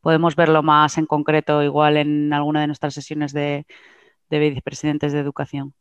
Podemos 0.00 0.34
verlo 0.34 0.64
más 0.64 0.98
en 0.98 1.06
concreto 1.06 1.62
igual 1.62 1.96
en 1.98 2.32
alguna 2.32 2.62
de 2.62 2.66
nuestras 2.66 2.94
sesiones 2.94 3.32
de, 3.32 3.64
de 4.28 4.38
vicepresidentes 4.38 5.12
de 5.12 5.20
educación. 5.20 5.72